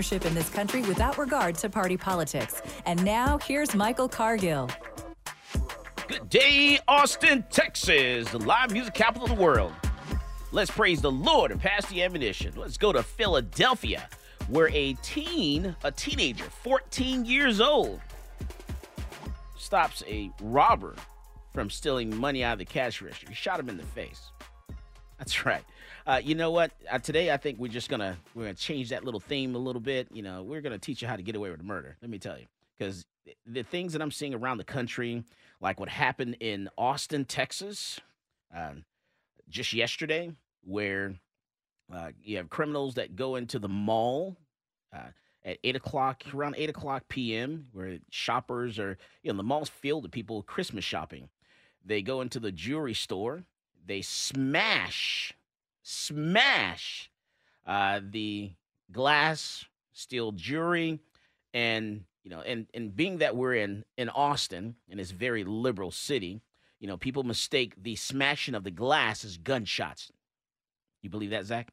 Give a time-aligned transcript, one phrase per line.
[0.00, 2.62] in this country without regard to party politics.
[2.86, 4.70] And now, here's Michael Cargill.
[6.08, 9.72] Good day, Austin, Texas, the live music capital of the world.
[10.52, 12.54] Let's praise the Lord and pass the ammunition.
[12.56, 14.08] Let's go to Philadelphia,
[14.48, 18.00] where a teen, a teenager, 14 years old,
[19.58, 20.96] stops a robber
[21.52, 23.28] from stealing money out of the cash register.
[23.28, 24.30] He shot him in the face.
[25.18, 25.62] That's right.
[26.10, 26.72] Uh, you know what?
[26.90, 29.80] Uh, today, I think we're just gonna we're gonna change that little theme a little
[29.80, 30.08] bit.
[30.12, 31.96] You know, we're gonna teach you how to get away with murder.
[32.02, 33.06] Let me tell you, because
[33.46, 35.22] the things that I'm seeing around the country,
[35.60, 38.00] like what happened in Austin, Texas,
[38.52, 38.84] um,
[39.48, 40.32] just yesterday,
[40.64, 41.14] where
[41.94, 44.36] uh, you have criminals that go into the mall
[44.92, 45.10] uh,
[45.44, 50.02] at eight o'clock, around eight o'clock p.m., where shoppers are, you know, the mall's filled
[50.02, 51.28] with people Christmas shopping.
[51.84, 53.44] They go into the jewelry store,
[53.86, 55.34] they smash
[55.82, 57.10] smash
[57.66, 58.52] uh, the
[58.92, 61.00] glass, steel jewelry,
[61.54, 65.90] and you know, and and being that we're in in Austin, in this very liberal
[65.90, 66.42] city,
[66.78, 70.10] you know, people mistake the smashing of the glass as gunshots.
[71.02, 71.72] You believe that, Zach?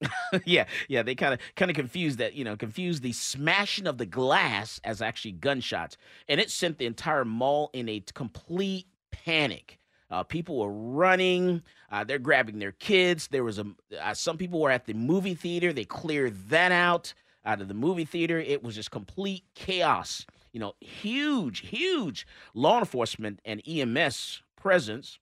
[0.44, 3.98] yeah, yeah, they kind of kind of confused that, you know, confused the smashing of
[3.98, 5.96] the glass as actually gunshots,
[6.28, 9.78] and it sent the entire mall in a complete panic.
[10.10, 11.62] Uh, people were running.
[11.90, 13.28] Uh, they're grabbing their kids.
[13.28, 13.66] There was a
[14.00, 15.72] uh, some people were at the movie theater.
[15.72, 18.38] They cleared that out out of the movie theater.
[18.38, 20.26] It was just complete chaos.
[20.52, 25.18] You know, huge, huge law enforcement and EMS presence.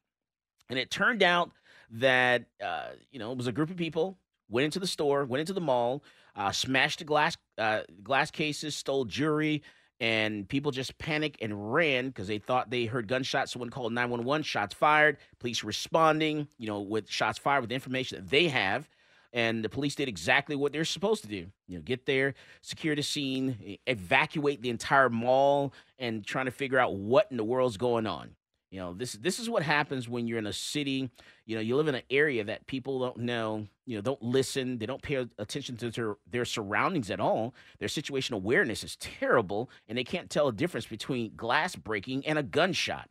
[0.69, 1.51] And it turned out
[1.91, 4.19] that uh, you know it was a group of people
[4.49, 6.03] went into the store, went into the mall,
[6.37, 9.63] uh, smashed the glass uh, glass cases, stole jewelry
[10.01, 13.53] and people just panicked and ran because they thought they heard gunshots.
[13.53, 18.31] Someone called 911, shots fired, police responding, you know, with shots fired with information that
[18.31, 18.89] they have.
[19.33, 21.47] And the police did exactly what they're supposed to do.
[21.67, 26.79] You know, get there, secure the scene, evacuate the entire mall, and trying to figure
[26.79, 28.31] out what in the world's going on.
[28.75, 31.09] You know, this this is what happens when you're in a city.
[31.47, 33.69] You know, you live in an area that people don't know.
[33.87, 34.79] You know, don't listen.
[34.79, 37.55] They don't pay attention to their their surroundings at all.
[37.79, 42.37] Their situational awareness is terrible, and they can't tell a difference between glass breaking and
[42.37, 43.11] a gunshot.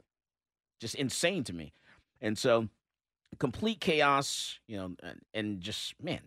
[0.81, 1.71] Just insane to me.
[2.19, 2.67] And so,
[3.39, 4.59] complete chaos.
[4.67, 6.23] You know, and, and just man.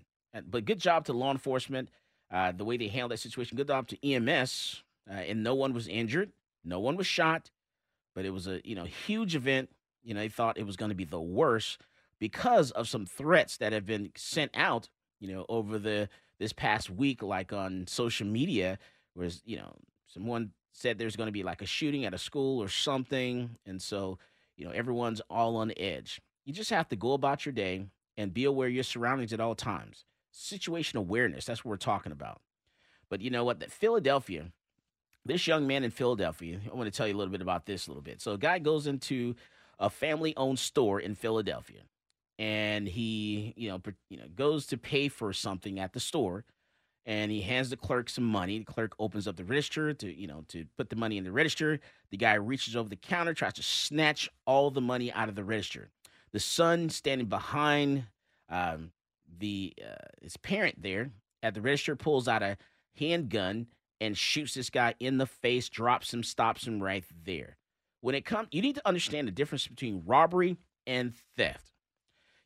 [0.48, 1.90] But good job to law enforcement.
[2.32, 3.58] Uh, the way they handled that situation.
[3.58, 4.82] Good job to EMS.
[5.06, 6.32] Uh, and no one was injured.
[6.64, 7.50] No one was shot
[8.16, 9.68] but it was a you know huge event.
[10.02, 11.82] You know, they thought it was going to be the worst
[12.18, 14.88] because of some threats that have been sent out.
[15.20, 16.08] You know, over the
[16.40, 18.78] this past week, like on social media,
[19.14, 22.60] whereas you know someone said there's going to be like a shooting at a school
[22.60, 24.18] or something, and so
[24.56, 26.20] you know everyone's all on edge.
[26.46, 27.84] You just have to go about your day
[28.16, 30.04] and be aware of your surroundings at all times.
[30.30, 32.40] Situation awareness, that's what we're talking about.
[33.10, 33.60] But you know what?
[33.60, 34.52] That Philadelphia
[35.26, 37.86] this young man in Philadelphia, I want to tell you a little bit about this
[37.86, 38.20] a little bit.
[38.20, 39.34] So, a guy goes into
[39.78, 41.82] a family owned store in Philadelphia
[42.38, 46.44] and he, you know, you know, goes to pay for something at the store
[47.04, 48.58] and he hands the clerk some money.
[48.58, 51.32] The clerk opens up the register to, you know, to put the money in the
[51.32, 51.80] register.
[52.10, 55.44] The guy reaches over the counter, tries to snatch all the money out of the
[55.44, 55.90] register.
[56.32, 58.06] The son standing behind
[58.48, 58.90] um,
[59.38, 61.10] the uh, his parent there
[61.42, 62.58] at the register pulls out a
[62.98, 63.66] handgun
[64.00, 67.56] and shoots this guy in the face, drops him, stops him right there.
[68.00, 70.56] When it comes, you need to understand the difference between robbery
[70.86, 71.72] and theft.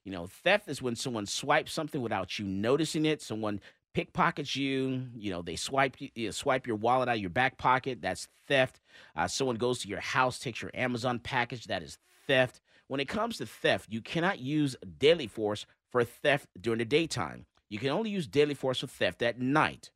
[0.05, 3.20] You know, theft is when someone swipes something without you noticing it.
[3.20, 3.61] Someone
[3.93, 5.06] pickpockets you.
[5.14, 8.00] You know, they swipe you know, swipe your wallet out of your back pocket.
[8.00, 8.81] That's theft.
[9.14, 11.67] Uh, someone goes to your house, takes your Amazon package.
[11.67, 12.61] That is theft.
[12.88, 17.47] When it comes to theft, you cannot use deadly force for theft during the daytime.
[17.69, 19.91] You can only use deadly force for theft at night.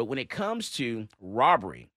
[0.00, 1.90] But when it comes to robbery,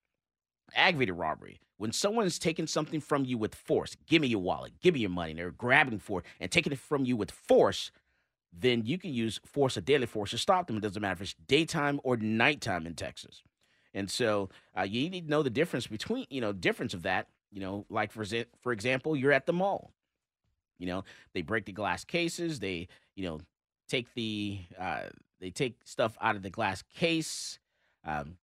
[0.74, 4.74] aggravated robbery, when someone is taking something from you with force, give me your wallet,
[4.82, 7.30] give me your money, and they're grabbing for it and taking it from you with
[7.30, 7.90] force,
[8.52, 10.76] then you can use force or deadly force to stop them.
[10.76, 13.42] It doesn't matter if it's daytime or nighttime in Texas.
[13.94, 17.28] And so uh, you need to know the difference between, you know, difference of that.
[17.50, 18.26] You know, like for
[18.60, 19.94] for example, you're at the mall.
[20.78, 22.60] You know, they break the glass cases.
[22.60, 23.40] They, you know,
[23.88, 25.04] take the uh,
[25.40, 27.58] they take stuff out of the glass case.
[28.04, 28.36] Um,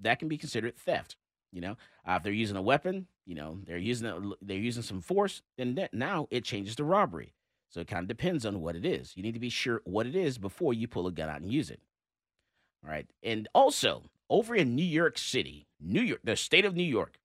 [0.00, 1.16] that can be considered theft.
[1.52, 1.76] You know,
[2.06, 5.42] uh, if they're using a weapon, you know, they're using a, they're using some force,
[5.56, 7.34] then that, now it changes to robbery.
[7.70, 9.16] So it kind of depends on what it is.
[9.16, 11.52] You need to be sure what it is before you pull a gun out and
[11.52, 11.80] use it.
[12.84, 13.06] All right.
[13.22, 17.18] And also, over in New York City, New York, the state of New York,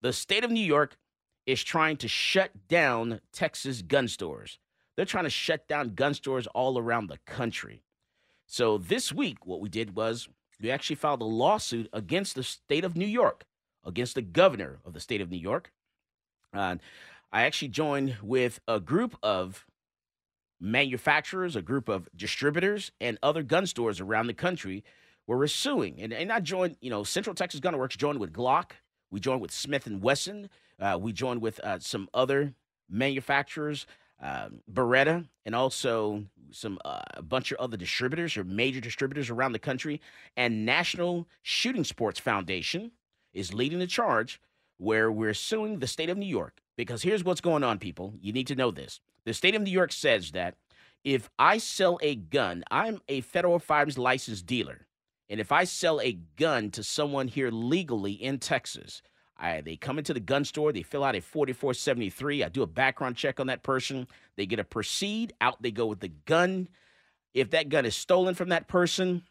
[0.00, 0.96] the state of New York
[1.46, 4.58] is trying to shut down Texas gun stores.
[4.96, 7.82] They're trying to shut down gun stores all around the country.
[8.46, 10.28] So this week, what we did was
[10.60, 13.44] we actually filed a lawsuit against the state of New York,
[13.84, 15.72] against the governor of the state of New York.
[17.30, 19.66] I actually joined with a group of
[20.60, 24.82] manufacturers, a group of distributors, and other gun stores around the country
[25.26, 26.00] we're suing.
[26.00, 28.72] And, and I joined, you know, Central Texas Gun Works joined with Glock.
[29.10, 30.48] We joined with Smith and Wesson.
[30.80, 32.54] Uh, we joined with uh, some other
[32.88, 33.86] manufacturers,
[34.22, 39.52] uh, Beretta, and also some uh, a bunch of other distributors or major distributors around
[39.52, 40.00] the country.
[40.36, 42.92] And National Shooting Sports Foundation
[43.32, 44.40] is leading the charge,
[44.78, 48.14] where we're suing the state of New York because here's what's going on, people.
[48.20, 49.00] You need to know this.
[49.24, 50.54] The state of New York says that
[51.04, 54.86] if I sell a gun, I'm a federal firearms licensed dealer.
[55.28, 59.02] And if I sell a gun to someone here legally in Texas,
[59.38, 62.42] I, they come into the gun store, they fill out a 4473.
[62.42, 64.08] I do a background check on that person.
[64.36, 66.68] They get a proceed, out they go with the gun.
[67.34, 69.22] If that gun is stolen from that person,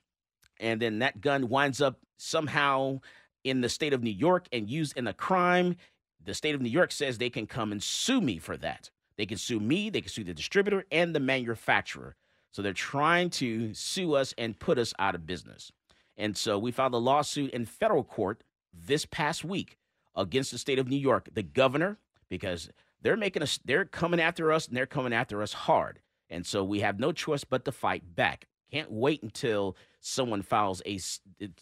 [0.60, 3.02] and then that gun winds up somehow
[3.44, 5.76] in the state of New York and used in a crime,
[6.24, 8.90] the state of New York says they can come and sue me for that.
[9.18, 12.16] They can sue me, they can sue the distributor and the manufacturer.
[12.52, 15.72] So they're trying to sue us and put us out of business.
[16.16, 18.44] And so we filed a lawsuit in federal court
[18.74, 19.78] this past week
[20.18, 21.98] against the state of New York, the governor,
[22.30, 22.70] because
[23.02, 26.00] they're making us, they're coming after us and they're coming after us hard.
[26.30, 28.48] And so we have no choice but to fight back.
[28.72, 31.00] Can't wait until someone files a,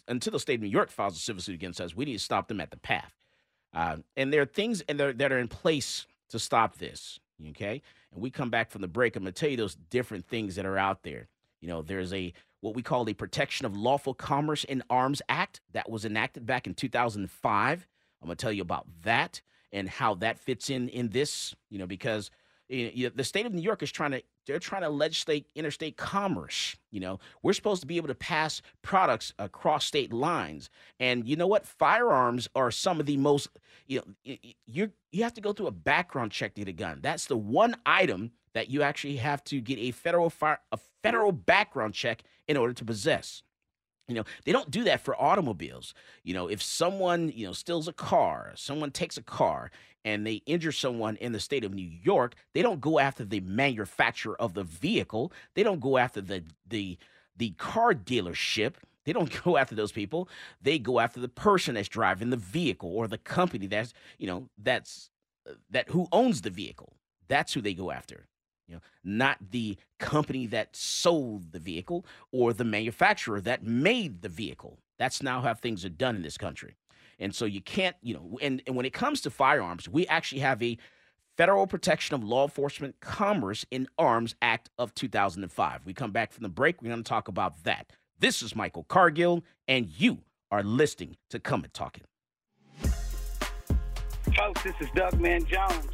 [0.08, 1.94] until the state of New York files a civil suit against us.
[1.94, 3.12] We need to stop them at the path.
[3.72, 7.20] Uh, and there are things and that are in place to stop this.
[7.50, 7.82] Okay.
[8.12, 9.14] And we come back from the break.
[9.14, 11.28] I'm going to tell you those different things that are out there.
[11.60, 15.60] You know, there's a what we call the Protection of Lawful Commerce in Arms Act
[15.72, 17.86] that was enacted back in 2005.
[18.20, 19.40] I'm going to tell you about that
[19.72, 22.30] and how that fits in in this, you know, because
[22.70, 25.46] eh, you know, the state of New York is trying to they're trying to legislate
[25.54, 26.76] interstate commerce.
[26.90, 30.70] You know, we're supposed to be able to pass products across state lines,
[31.00, 31.66] and you know what?
[31.66, 33.48] Firearms are some of the most.
[33.86, 34.36] You know,
[34.66, 37.00] you you have to go through a background check to get a gun.
[37.02, 41.32] That's the one item that you actually have to get a federal fire a federal
[41.32, 43.42] background check in order to possess.
[44.08, 45.92] You know, they don't do that for automobiles.
[46.22, 49.70] You know, if someone, you know, steals a car, someone takes a car
[50.04, 53.40] and they injure someone in the state of New York, they don't go after the
[53.40, 55.32] manufacturer of the vehicle.
[55.54, 56.96] They don't go after the the
[57.36, 58.74] the car dealership.
[59.04, 60.28] They don't go after those people.
[60.62, 64.48] They go after the person that's driving the vehicle or the company that's, you know,
[64.56, 65.10] that's
[65.48, 66.92] uh, that who owns the vehicle.
[67.28, 68.26] That's who they go after.
[68.68, 74.28] You know, not the company that sold the vehicle or the manufacturer that made the
[74.28, 74.78] vehicle.
[74.98, 76.74] That's now how things are done in this country.
[77.18, 80.40] And so you can't, you know, and, and when it comes to firearms, we actually
[80.40, 80.76] have a
[81.36, 85.84] Federal Protection of Law Enforcement Commerce in Arms Act of 2005.
[85.84, 87.92] We come back from the break, we're going to talk about that.
[88.18, 90.18] This is Michael Cargill, and you
[90.50, 92.06] are listening to Come and Talk It.
[94.34, 95.86] Folks, this is Doug Man Jones.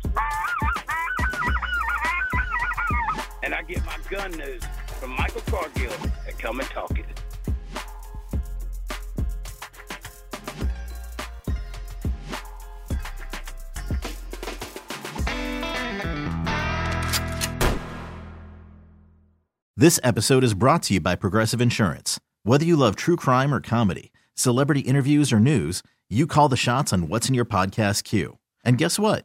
[3.42, 4.62] And I get my gun news
[5.00, 5.92] from Michael Cargill
[6.28, 7.06] at Come and Talk It.
[19.74, 22.20] This episode is brought to you by Progressive Insurance.
[22.44, 26.92] Whether you love true crime or comedy, celebrity interviews or news, you call the shots
[26.92, 28.38] on what's in your podcast queue.
[28.64, 29.24] And guess what?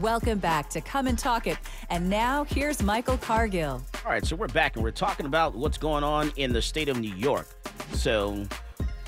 [0.00, 1.58] Welcome back to Come and Talk It.
[1.90, 3.82] And now here's Michael Cargill.
[4.02, 6.88] All right, so we're back and we're talking about what's going on in the state
[6.88, 7.46] of New York.
[7.92, 8.46] So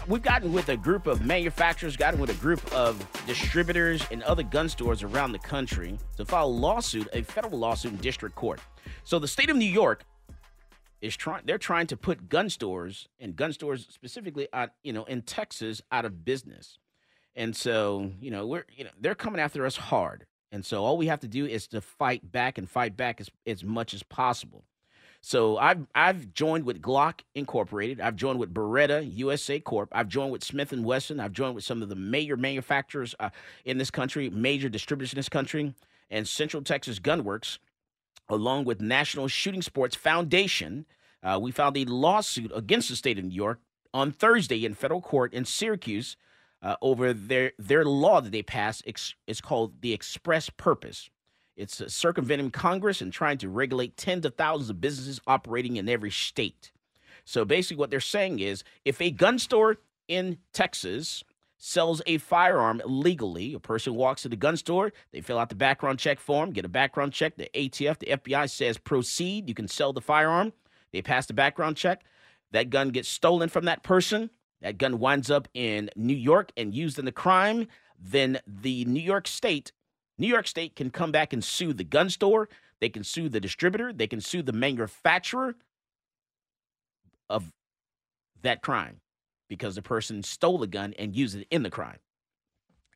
[0.07, 4.43] we've gotten with a group of manufacturers, gotten with a group of distributors and other
[4.43, 8.61] gun stores around the country to file a lawsuit, a federal lawsuit in district court.
[9.05, 10.05] So the state of New York
[11.01, 15.05] is trying they're trying to put gun stores and gun stores specifically out, you know,
[15.05, 16.79] in Texas out of business.
[17.35, 20.27] And so, you know, we're you know, they're coming after us hard.
[20.53, 23.31] And so all we have to do is to fight back and fight back as,
[23.47, 24.65] as much as possible.
[25.23, 28.01] So I've I've joined with Glock Incorporated.
[28.01, 29.89] I've joined with Beretta USA Corp.
[29.93, 31.21] I've joined with Smith and Wesson.
[31.21, 33.31] I've joined with some of the major manufacturers uh,
[33.65, 35.75] in this country, major distributors in this country,
[36.11, 37.59] and Central Texas Gunworks,
[38.29, 40.87] along with National Shooting Sports Foundation.
[41.23, 43.61] Uh, we filed a lawsuit against the state of New York
[43.95, 46.17] on Thursday in federal court in Syracuse
[46.63, 48.83] uh, over their their law that they passed.
[48.87, 51.11] Ex- it's called the Express Purpose.
[51.57, 55.89] It's uh, circumventing Congress and trying to regulate tens of thousands of businesses operating in
[55.89, 56.73] every state.
[57.25, 59.77] So basically, what they're saying is if a gun store
[60.09, 61.23] in Texas
[61.59, 65.55] sells a firearm legally, a person walks to the gun store, they fill out the
[65.55, 67.37] background check form, get a background check.
[67.37, 70.53] The ATF, the FBI says proceed, you can sell the firearm.
[70.93, 72.05] They pass the background check.
[72.51, 74.31] That gun gets stolen from that person.
[74.63, 77.67] That gun winds up in New York and used in the crime.
[77.99, 79.73] Then the New York State
[80.19, 82.49] New York State can come back and sue the gun store,
[82.81, 85.57] they can sue the distributor, they can sue the manufacturer
[87.29, 87.53] of
[88.43, 89.01] that crime
[89.49, 91.99] because the person stole a gun and used it in the crime.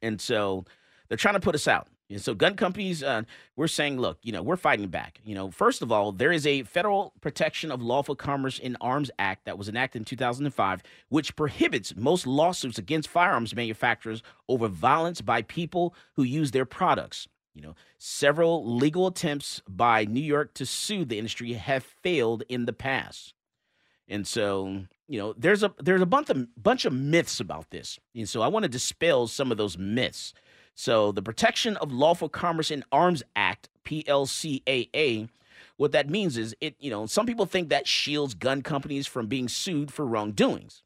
[0.02, 0.64] And so
[1.08, 1.88] they're trying to put us out.
[2.08, 3.22] And so gun companies, uh,
[3.56, 5.20] we're saying, look, you know, we're fighting back.
[5.24, 9.10] You know, first of all, there is a Federal Protection of Lawful Commerce in Arms
[9.18, 15.20] Act that was enacted in 2005, which prohibits most lawsuits against firearms manufacturers over violence
[15.20, 17.26] by people who use their products.
[17.54, 22.66] You know, several legal attempts by New York to sue the industry have failed in
[22.66, 23.32] the past.
[24.08, 27.98] And so, you know, there's a there's a bunch of bunch of myths about this.
[28.14, 30.34] And so I want to dispel some of those myths.
[30.78, 35.30] So, the Protection of Lawful Commerce in Arms Act, PLCAA,
[35.78, 39.26] what that means is it, you know, some people think that shields gun companies from
[39.26, 40.82] being sued for wrongdoings.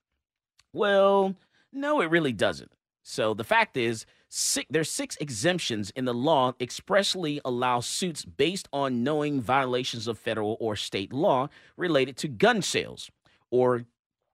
[0.73, 1.35] Well,
[1.73, 2.71] no, it really doesn't.
[3.03, 8.69] So, the fact is, six, there's six exemptions in the law expressly allow suits based
[8.73, 13.11] on knowing violations of federal or state law related to gun sales
[13.51, 13.87] or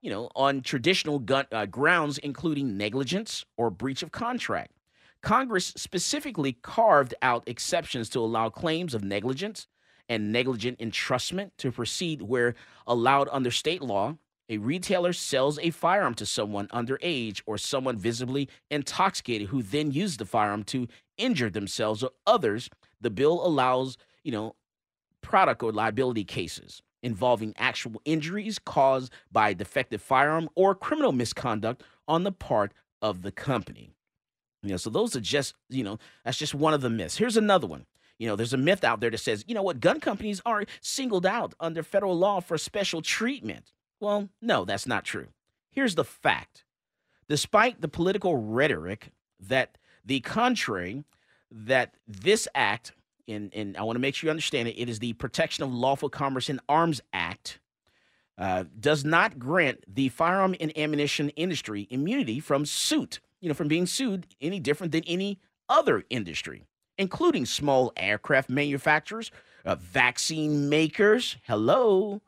[0.03, 4.71] you know on traditional gun uh, grounds including negligence or breach of contract
[5.27, 9.67] Congress specifically carved out exceptions to allow claims of negligence
[10.07, 12.55] and negligent entrustment to proceed where
[12.87, 14.15] allowed under state law.
[14.47, 20.15] A retailer sells a firearm to someone underage or someone visibly intoxicated who then uses
[20.15, 22.69] the firearm to injure themselves or others.
[23.01, 24.55] The bill allows, you know,
[25.19, 31.83] product or liability cases involving actual injuries caused by a defective firearm or criminal misconduct
[32.07, 33.96] on the part of the company.
[34.67, 37.17] You know, so those are just, you know, that's just one of the myths.
[37.17, 37.85] Here's another one.
[38.19, 40.65] You know, there's a myth out there that says, you know what, gun companies are
[40.81, 43.71] singled out under federal law for special treatment.
[43.99, 45.27] Well, no, that's not true.
[45.71, 46.65] Here's the fact.
[47.29, 51.03] Despite the political rhetoric that the contrary,
[51.51, 52.93] that this act,
[53.27, 55.73] and, and I want to make sure you understand it, it is the Protection of
[55.73, 57.59] Lawful Commerce in Arms Act,
[58.37, 63.67] uh, does not grant the firearm and ammunition industry immunity from suit you know, from
[63.67, 65.39] being sued any different than any
[65.69, 66.63] other industry,
[66.97, 69.31] including small aircraft manufacturers,
[69.65, 71.37] uh, vaccine makers.
[71.43, 72.21] Hello.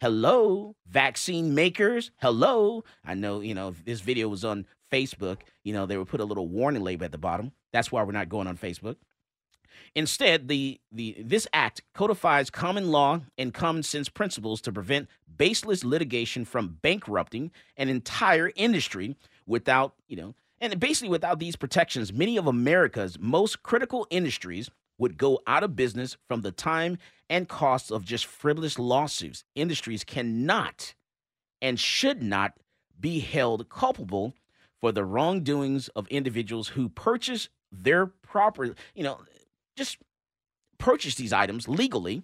[0.00, 2.10] Hello, vaccine makers.
[2.20, 2.84] Hello.
[3.02, 5.38] I know, you know, this video was on Facebook.
[5.64, 7.52] You know, they would put a little warning label at the bottom.
[7.72, 8.96] That's why we're not going on Facebook.
[9.94, 15.84] Instead, the, the this act codifies common law and common sense principles to prevent baseless
[15.84, 22.36] litigation from bankrupting an entire industry without, you know, and basically without these protections, many
[22.36, 26.98] of America's most critical industries would go out of business from the time
[27.28, 29.44] and costs of just frivolous lawsuits.
[29.54, 30.94] Industries cannot
[31.60, 32.54] and should not
[32.98, 34.34] be held culpable
[34.80, 39.18] for the wrongdoings of individuals who purchase their property, you know,
[39.76, 39.98] just
[40.78, 42.22] purchase these items legally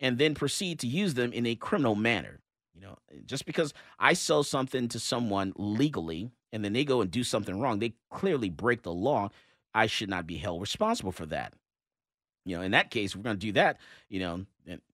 [0.00, 2.40] and then proceed to use them in a criminal manner.
[2.74, 7.10] You know, just because I sell something to someone legally and then they go and
[7.10, 9.30] do something wrong, they clearly break the law.
[9.74, 11.54] I should not be held responsible for that.
[12.44, 13.78] You know, in that case, we're going to do that.
[14.08, 14.46] You know,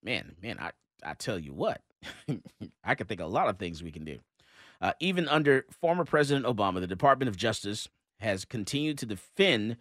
[0.03, 0.71] man, man, I
[1.05, 1.81] I tell you what,
[2.85, 4.19] I can think of a lot of things we can do.
[4.81, 7.88] Uh, even under former President Obama, the Department of Justice
[8.21, 9.77] has continued to defend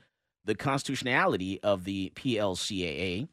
[0.46, 3.28] the constitutionality of the PLCAA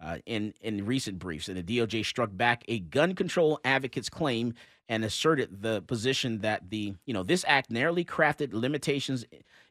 [0.00, 4.54] uh, in in recent briefs, and the DOJ struck back a gun control advocate's claim
[4.88, 9.24] and asserted the position that the you know this act narrowly crafted limitations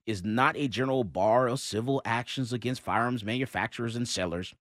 [0.05, 4.53] is not a general bar of civil actions against firearms manufacturers and sellers.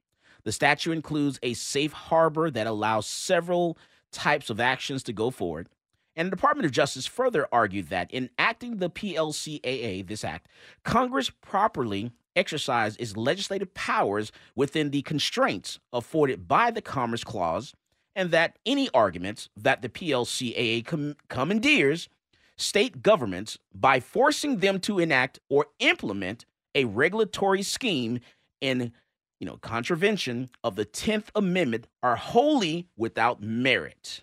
[0.45, 3.77] The statute includes a safe harbor that allows several
[4.13, 5.69] types of actions to go forward.
[6.17, 10.49] And the Department of Justice further argued that in acting the PLCAA, this act,
[10.83, 17.75] Congress properly exercised its legislative powers within the constraints afforded by the Commerce Clause,
[18.15, 22.09] and that any arguments that the PLCAA com- commandeers
[22.57, 28.21] state governments by forcing them to enact or implement a regulatory scheme
[28.61, 28.93] in
[29.39, 34.23] you know contravention of the 10th amendment are wholly without merit.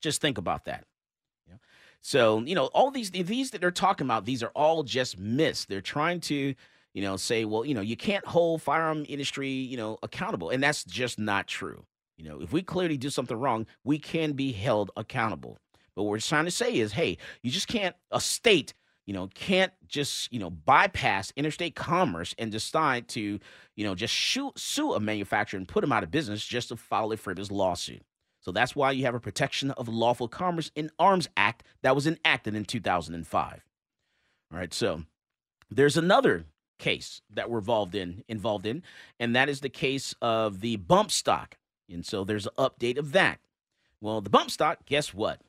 [0.00, 0.84] Just think about that.
[2.00, 5.64] So, you know, all these these that they're talking about, these are all just myths.
[5.64, 6.54] They're trying to,
[6.98, 10.60] you know, say, well, you know, you can't hold firearm industry, you know, accountable, and
[10.60, 11.84] that's just not true.
[12.16, 15.58] You know, if we clearly do something wrong, we can be held accountable.
[15.94, 18.74] But what we're trying to say is, hey, you just can't a state,
[19.06, 23.38] you know, can't just, you know, bypass interstate commerce and decide to,
[23.76, 26.76] you know, just shoot, sue a manufacturer and put them out of business just to
[26.76, 28.02] file a frivolous lawsuit.
[28.40, 32.08] So that's why you have a Protection of Lawful Commerce in Arms Act that was
[32.08, 33.64] enacted in 2005.
[34.52, 35.04] All right, so
[35.70, 36.44] there's another
[36.78, 38.82] case that we're involved in, involved in,
[39.18, 41.56] and that is the case of the bump stock.
[41.90, 43.40] And so there's an update of that.
[44.00, 45.40] Well, the bump stock, guess what?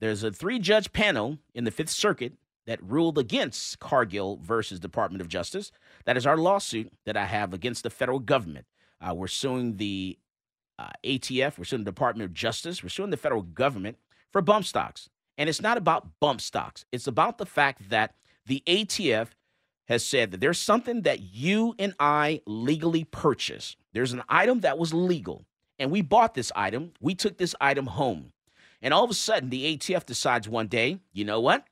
[0.00, 2.32] There's a three-judge panel in the Fifth Circuit
[2.66, 5.72] that ruled against Cargill versus Department of Justice.
[6.04, 8.66] That is our lawsuit that I have against the federal government.
[9.00, 10.18] Uh, we're suing the
[10.78, 13.98] uh, ATF, we're suing the Department of Justice, we're suing the federal government
[14.30, 15.10] for bump stocks.
[15.36, 18.14] And it's not about bump stocks, it's about the fact that
[18.46, 19.28] the ATF
[19.90, 23.76] has said that there's something that you and I legally purchased.
[23.92, 25.44] There's an item that was legal,
[25.80, 28.32] and we bought this item, we took this item home.
[28.80, 31.66] And all of a sudden, the ATF decides one day, you know what?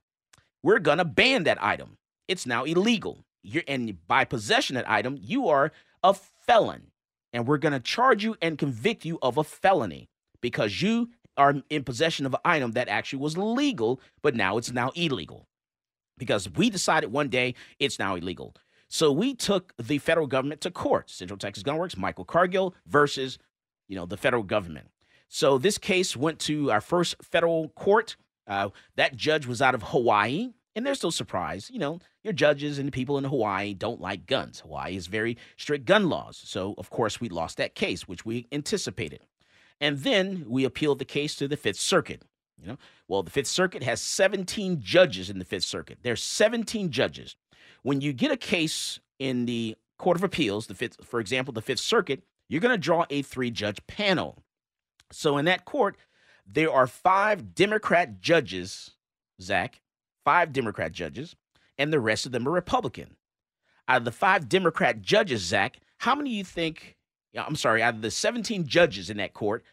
[0.65, 1.97] We're going to ban that item.
[2.27, 3.25] It's now illegal.
[3.45, 6.91] You're, and by possession of that item, you are a felon
[7.33, 10.09] and we're going to charge you and convict you of a felony
[10.41, 14.73] because you are in possession of an item that actually was legal, but now it's
[14.73, 15.48] now illegal.
[16.19, 18.55] Because we decided one day it's now illegal.
[18.89, 23.39] So we took the federal government to court, Central Texas Gunworks, Michael Cargill versus,
[23.87, 24.89] you know, the federal government.
[25.29, 28.17] So this case went to our first federal court.
[28.47, 30.51] Uh, that judge was out of Hawaii.
[30.75, 34.27] And there's no surprise, you know, your judges and the people in Hawaii don't like
[34.27, 34.61] guns.
[34.61, 36.41] Hawaii has very strict gun laws.
[36.45, 39.27] So, of course, we lost that case, which we anticipated.
[39.81, 42.23] And then we appealed the case to the Fifth Circuit.
[42.61, 45.99] You know, well, the Fifth Circuit has 17 judges in the Fifth Circuit.
[46.03, 47.37] There's 17 judges.
[47.83, 51.63] When you get a case in the Court of Appeals, the Fifth, for example, the
[51.63, 54.43] Fifth Circuit, you're going to draw a three-judge panel.
[55.13, 55.97] So in that court,
[56.47, 58.93] there are five Democrat judges,
[59.41, 59.81] Zach,
[60.25, 61.37] five Democrat judges,
[61.77, 63.17] and the rest of them are Republican.
[63.87, 66.97] Out of the five Democrat judges, Zach, how many do you think?
[67.37, 69.65] I'm sorry, out of the 17 judges in that court,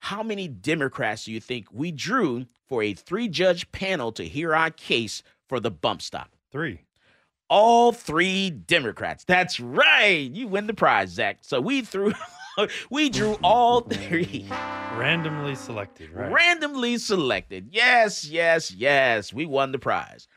[0.00, 4.54] how many Democrats do you think we drew for a three judge panel to hear
[4.54, 6.30] our case for the bump stop?
[6.50, 6.82] Three.
[7.50, 9.24] All three Democrats.
[9.24, 10.30] That's right.
[10.30, 11.38] You win the prize, Zach.
[11.40, 12.12] So we threw,
[12.90, 14.46] we drew all three.
[14.94, 16.30] Randomly selected, right?
[16.30, 17.68] Randomly selected.
[17.72, 19.32] Yes, yes, yes.
[19.32, 20.28] We won the prize.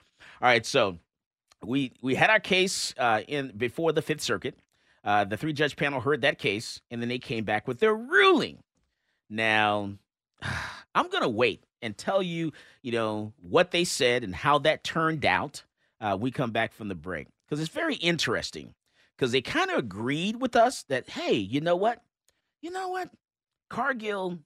[0.42, 0.98] All right, so
[1.64, 4.58] we we had our case uh, in before the Fifth Circuit.
[5.04, 7.96] Uh, the three judge panel heard that case, and then they came back with their
[7.96, 8.64] ruling.
[9.32, 9.94] Now,
[10.96, 12.52] I'm gonna wait and tell you,
[12.84, 15.64] you know, what they said and how that turned out.
[16.00, 18.74] Uh, we come back from the break because it's very interesting.
[19.16, 22.02] because they kind of agreed with us that, hey, you know what?
[22.62, 23.12] You know what?
[23.70, 24.40] Cargill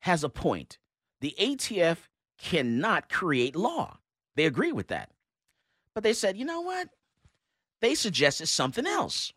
[0.00, 0.78] has a point.
[1.20, 1.98] The ATF
[2.38, 3.98] cannot create law.
[4.36, 5.10] They agree with that.
[5.94, 6.88] But they said, you know what?
[7.80, 9.32] They suggested something else.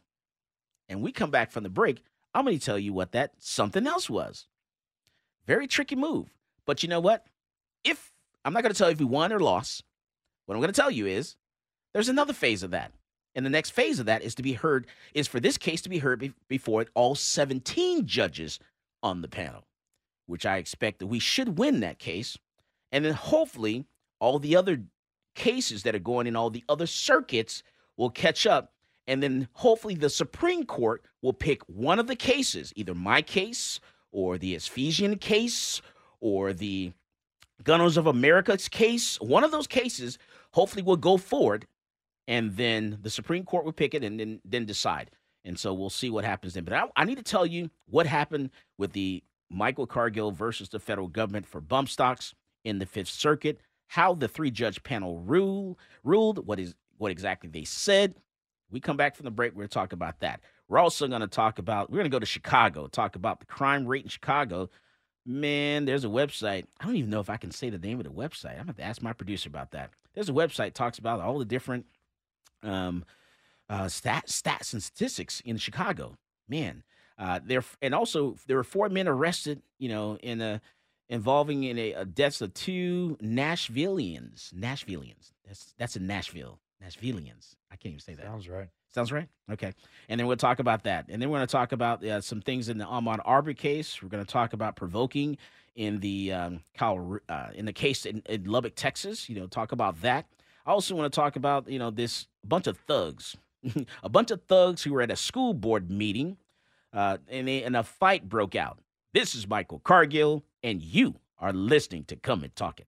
[0.88, 2.04] And we come back from the break.
[2.36, 4.46] I'm going to tell you what that something else was.
[5.46, 6.34] Very tricky move.
[6.66, 7.26] But you know what?
[7.84, 8.12] If
[8.44, 9.84] I'm not going to tell you if we won or lost,
[10.46, 11.36] what I'm going to tell you is
[11.94, 12.92] there's another phase of that.
[13.36, 15.90] And the next phase of that is to be heard, is for this case to
[15.90, 18.60] be heard be- before all 17 judges
[19.04, 19.66] on the panel,
[20.26, 22.38] which I expect that we should win that case.
[22.92, 23.86] And then hopefully
[24.20, 24.82] all the other
[25.36, 27.62] cases that are going in all the other circuits
[27.98, 28.72] will catch up.
[29.06, 33.80] And then hopefully the Supreme Court will pick one of the cases, either my case
[34.16, 35.82] or the Aposhian case
[36.22, 36.94] or the
[37.64, 39.20] Gun Owners of America's case.
[39.20, 40.18] One of those cases
[40.52, 41.68] hopefully will go forward
[42.28, 45.12] and then the Supreme Court will pick it and then then decide.
[45.44, 46.64] And so we'll see what happens then.
[46.64, 50.80] But I, I need to tell you what happened with the Michael Cargill versus the
[50.80, 53.60] federal government for bump stocks in the Fifth Circuit.
[53.88, 58.16] How the three judge panel rule ruled, what is what exactly they said.
[58.72, 59.54] We come back from the break.
[59.56, 60.40] We're talk about that.
[60.68, 61.90] We're also going to talk about.
[61.90, 62.88] We're going to go to Chicago.
[62.88, 64.70] Talk about the crime rate in Chicago.
[65.26, 66.66] Man, there's a website.
[66.80, 68.60] I don't even know if I can say the name of the website.
[68.60, 69.92] I'm going to ask my producer about that.
[70.14, 71.86] There's a website talks about all the different
[72.64, 73.06] um,
[73.70, 76.18] uh, stat, stats and statistics in Chicago.
[76.48, 76.84] Man,
[77.18, 79.62] uh, there and also there were four men arrested.
[79.80, 80.62] You know, in a
[81.10, 84.54] involving in a, a deaths of two Nashvillians.
[84.54, 85.32] Nashvillians.
[85.46, 86.60] That's that's in Nashville.
[86.84, 87.56] Nashvillians.
[87.72, 88.26] I can't even say that.
[88.26, 88.68] Sounds right.
[88.94, 89.28] Sounds right.
[89.52, 89.74] Okay.
[90.08, 91.06] And then we'll talk about that.
[91.10, 94.02] And then we're going to talk about uh, some things in the Ahmaud Arbery case.
[94.02, 95.38] We're going to talk about provoking
[95.76, 99.28] in the um, Kyle, uh, in the case in, in Lubbock, Texas.
[99.30, 100.26] You know, talk about that.
[100.66, 103.36] I also want to talk about you know this bunch of thugs,
[104.04, 106.38] a bunch of thugs who were at a school board meeting,
[106.94, 108.80] uh, and, they, and a fight broke out.
[109.14, 112.88] This is Michael Cargill, and you are listening to Come and Talk It.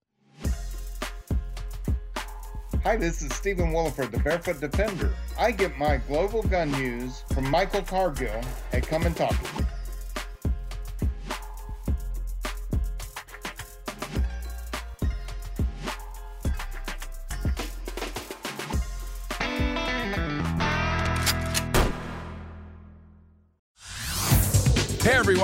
[2.88, 5.13] Hi, this is Stephen Williford, the Barefoot Defender.
[5.38, 8.39] I get my global gun news from Michael Cargill
[8.71, 9.36] at Come and Talk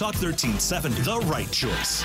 [0.00, 2.02] Talk 1370, the right choice.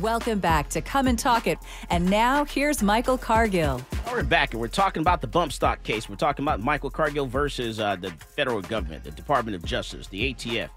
[0.00, 1.58] Welcome back to Come and Talk It.
[1.90, 3.82] And now here's Michael Cargill.
[4.10, 6.08] We're back and we're talking about the bump stock case.
[6.08, 10.32] We're talking about Michael Cargill versus uh, the federal government, the Department of Justice, the
[10.32, 10.70] ATF.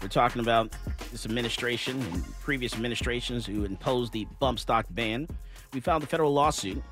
[0.00, 0.74] We're talking about
[1.12, 5.28] this administration and previous administrations who imposed the bump stock ban.
[5.74, 6.82] We filed a federal lawsuit,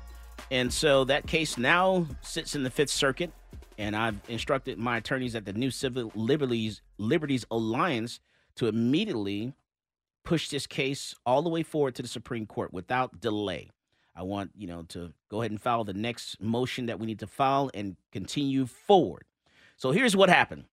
[0.51, 3.31] and so that case now sits in the Fifth Circuit.
[3.77, 8.19] And I've instructed my attorneys at the New Civil Liberties Liberties Alliance
[8.55, 9.53] to immediately
[10.25, 13.69] push this case all the way forward to the Supreme Court without delay.
[14.13, 17.19] I want, you know, to go ahead and file the next motion that we need
[17.19, 19.23] to file and continue forward.
[19.77, 20.65] So here's what happened.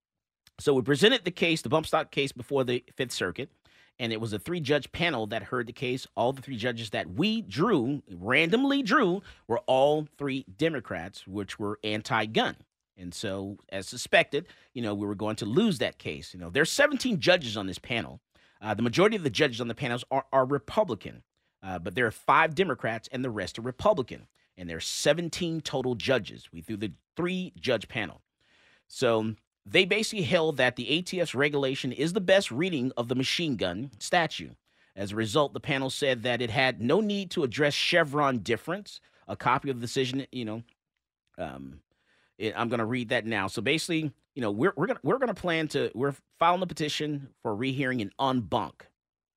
[0.58, 3.50] So we presented the case, the bump stock case, before the Fifth Circuit,
[3.98, 6.06] and it was a three judge panel that heard the case.
[6.16, 11.78] All the three judges that we drew, randomly drew, were all three Democrats, which were
[11.82, 12.56] anti gun.
[12.98, 16.32] And so, as suspected, you know, we were going to lose that case.
[16.32, 18.20] You know, there's 17 judges on this panel.
[18.60, 21.22] Uh, the majority of the judges on the panels are, are Republican,
[21.62, 24.26] uh, but there are five Democrats and the rest are Republican.
[24.56, 26.48] And there's 17 total judges.
[26.50, 28.22] We threw the three judge panel.
[28.88, 29.34] So
[29.66, 33.90] they basically held that the ATF's regulation is the best reading of the machine gun
[33.98, 34.56] statute.
[34.94, 39.00] As a result, the panel said that it had no need to address Chevron deference.
[39.28, 40.62] A copy of the decision, you know,
[41.36, 41.80] um,
[42.38, 43.48] it, I'm going to read that now.
[43.48, 47.28] So basically, you know, we're we're gonna we're gonna plan to we're filing the petition
[47.42, 48.86] for rehearing in en banc.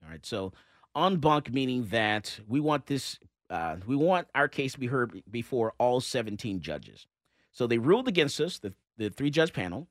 [0.03, 0.53] All right, so
[0.95, 3.17] en banc meaning that we want this
[3.49, 7.07] uh, we want our case to be heard before all 17 judges.
[7.51, 9.87] So they ruled against us, the the three judge panel,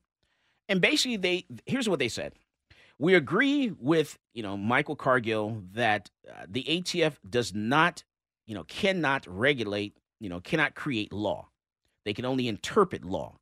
[0.69, 2.33] and basically they here's what they said.
[2.97, 8.03] We agree with you know Michael Cargill that uh, the ATF does not
[8.45, 11.47] you know cannot regulate you know, cannot create law.
[12.05, 13.37] They can only interpret law.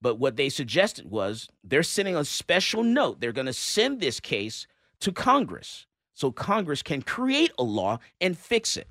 [0.00, 3.20] But what they suggested was they're sending a special note.
[3.20, 4.66] They're going to send this case
[5.00, 8.88] to Congress so Congress can create a law and fix it.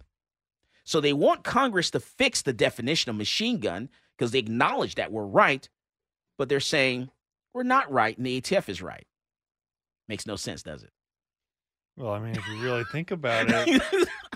[0.84, 5.12] So they want Congress to fix the definition of machine gun because they acknowledge that
[5.12, 5.70] we're right,
[6.38, 7.10] but they're saying
[7.54, 9.06] we're not right and the ATF is right.
[10.08, 10.92] Makes no sense, does it?
[11.96, 13.82] Well, I mean, if you really think about it,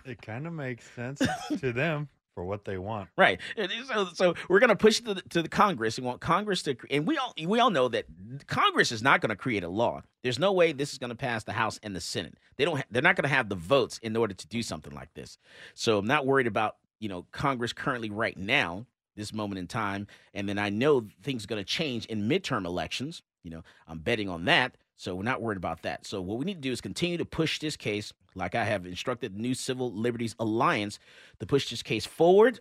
[0.05, 1.21] it kind of makes sense
[1.59, 3.09] to them for what they want.
[3.17, 3.39] Right.
[3.87, 6.77] So, so we're going to push to the, to the Congress and want Congress to,
[6.91, 8.05] and we all we all know that
[8.45, 10.03] Congress is not going to create a law.
[10.21, 12.37] There's no way this is going to pass the House and the Senate.
[12.57, 12.77] They don't.
[12.77, 15.39] Ha- they're not going to have the votes in order to do something like this.
[15.73, 18.85] So I'm not worried about you know Congress currently right now,
[19.17, 22.65] this moment in time, and then I know things are going to change in midterm
[22.65, 23.23] elections.
[23.43, 24.77] You know, I'm betting on that.
[24.95, 26.07] So we're not worried about that.
[26.07, 28.85] So what we need to do is continue to push this case, like I have
[28.85, 30.97] instructed the New Civil Liberties Alliance
[31.39, 32.59] to push this case forward,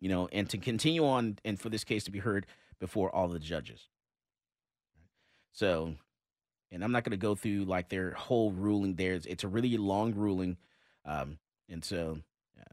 [0.00, 2.46] you know, and to continue on and for this case to be heard
[2.80, 3.88] before all the judges.
[5.52, 5.94] So,
[6.72, 9.12] and I'm not going to go through like their whole ruling there.
[9.12, 10.56] It's, it's a really long ruling.
[11.04, 12.18] Um, and so,
[12.56, 12.64] yeah.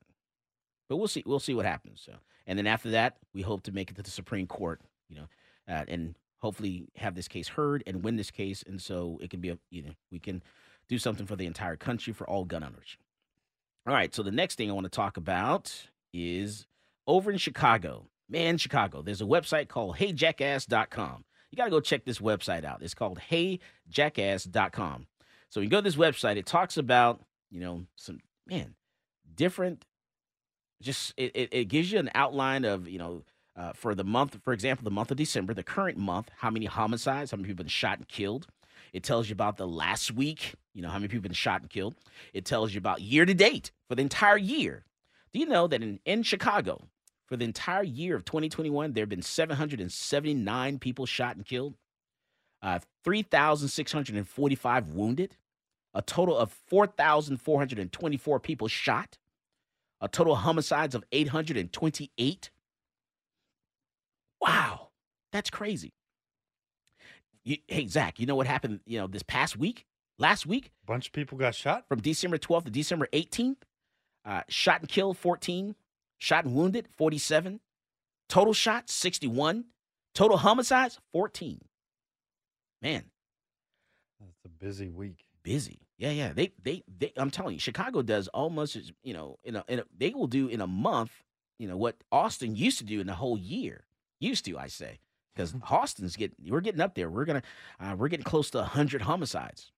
[0.88, 2.02] but we'll see, we'll see what happens.
[2.06, 2.14] So,
[2.48, 5.28] and then after that, we hope to make it to the Supreme Court, you know,
[5.68, 8.64] uh, and hopefully have this case heard and win this case.
[8.68, 10.42] And so it can be a, you know, we can
[10.90, 12.98] do something for the entire country for all gun owners.
[13.88, 14.14] All right.
[14.14, 16.68] So the next thing I want to talk about is
[17.08, 18.08] over in Chicago.
[18.30, 21.26] Man, Chicago, there's a website called heyjackass.com.
[21.52, 22.82] You got to go check this website out.
[22.82, 25.08] It's called heyjackass.com.
[25.50, 28.76] So you go to this website, it talks about, you know, some, man,
[29.36, 29.84] different,
[30.82, 33.24] just, it, it, it gives you an outline of, you know,
[33.56, 36.66] uh, for the month, for example, the month of December, the current month, how many
[36.66, 38.48] homicides, how many people have been shot and killed.
[38.94, 41.62] It tells you about the last week, you know, how many people have been shot
[41.62, 41.96] and killed.
[42.34, 44.86] It tells you about year to date for the entire year.
[45.34, 46.88] Do you know that in, in Chicago,
[47.26, 51.76] for the entire year of 2021, there have been 779 people shot and killed,
[52.62, 55.38] uh, 3,645 wounded,
[55.94, 59.18] a total of 4,424 people shot,
[60.02, 62.50] a total of homicides of 828.
[64.42, 64.90] Wow,
[65.32, 65.94] that's crazy.
[67.44, 69.86] You, hey, Zach, you know what happened, you know, this past week?
[70.20, 70.72] Last week?
[70.84, 71.88] A bunch of people got shot.
[71.88, 73.58] From December 12th to December 18th.
[74.24, 75.76] Uh, shot and killed 14,
[76.20, 77.60] shot and wounded 47,
[78.30, 79.66] total shots 61,
[80.14, 81.60] total homicides 14.
[82.84, 83.06] Man,
[84.20, 85.26] that's a busy week.
[85.44, 86.34] Busy, yeah, yeah.
[86.34, 87.14] They, they, they.
[87.16, 90.26] I'm telling you, Chicago does almost, as you know, in a, in a, they will
[90.26, 91.12] do in a month,
[91.60, 93.86] you know, what Austin used to do in a whole year.
[94.20, 95.00] Used to, I say,
[95.36, 97.08] because Austin's getting, we're getting up there.
[97.08, 97.44] We're gonna,
[97.80, 99.72] uh, we're getting close to hundred homicides.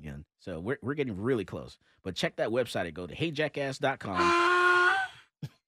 [0.00, 0.16] Yeah.
[0.40, 1.78] So we're, we're getting really close.
[2.02, 4.96] But check that website and go to heyjackass.com.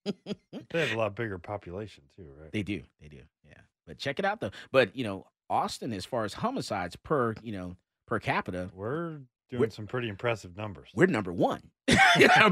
[0.04, 2.50] they have a lot bigger population too, right?
[2.50, 2.82] They do.
[3.00, 3.20] They do.
[3.46, 3.60] Yeah.
[3.86, 4.50] But check it out though.
[4.72, 7.76] But you know, Austin, as far as homicides per, you know,
[8.08, 10.90] per capita, we're doing we're, some pretty impressive numbers.
[10.94, 11.62] We're number one.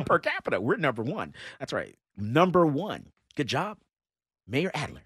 [0.06, 0.60] per capita.
[0.60, 1.34] We're number one.
[1.58, 1.96] That's right.
[2.16, 3.06] Number one.
[3.36, 3.78] Good job.
[4.46, 5.02] Mayor Adler.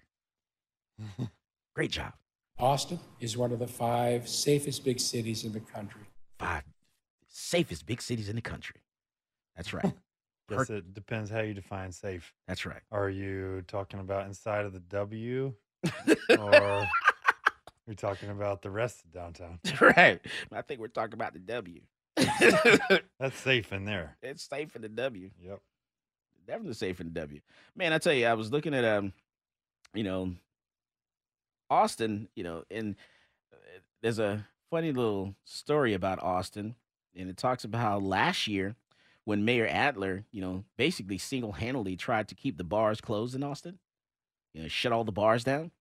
[1.75, 2.13] Great job.
[2.59, 6.01] Austin is one of the five safest big cities in the country
[6.43, 6.63] five
[7.27, 8.81] safest big cities in the country.
[9.55, 9.93] That's right.
[10.49, 12.33] Guess it depends how you define safe.
[12.47, 12.81] That's right.
[12.91, 15.53] Are you talking about inside of the W,
[16.37, 16.87] or
[17.87, 19.59] are talking about the rest of downtown?
[19.81, 20.21] Right.
[20.51, 21.81] I think we're talking about the W.
[23.19, 24.17] That's safe in there.
[24.21, 25.29] It's safe in the W.
[25.41, 25.59] Yep.
[26.47, 27.41] Definitely safe in the W.
[27.75, 29.13] Man, I tell you, I was looking at um,
[29.93, 30.33] you know,
[31.69, 32.27] Austin.
[32.35, 32.95] You know, and
[33.51, 36.75] uh, there's a funny little story about Austin,
[37.15, 38.75] and it talks about how last year,
[39.25, 43.43] when Mayor Adler, you know, basically single handedly tried to keep the bars closed in
[43.43, 43.79] Austin,
[44.53, 45.71] you know, shut all the bars down.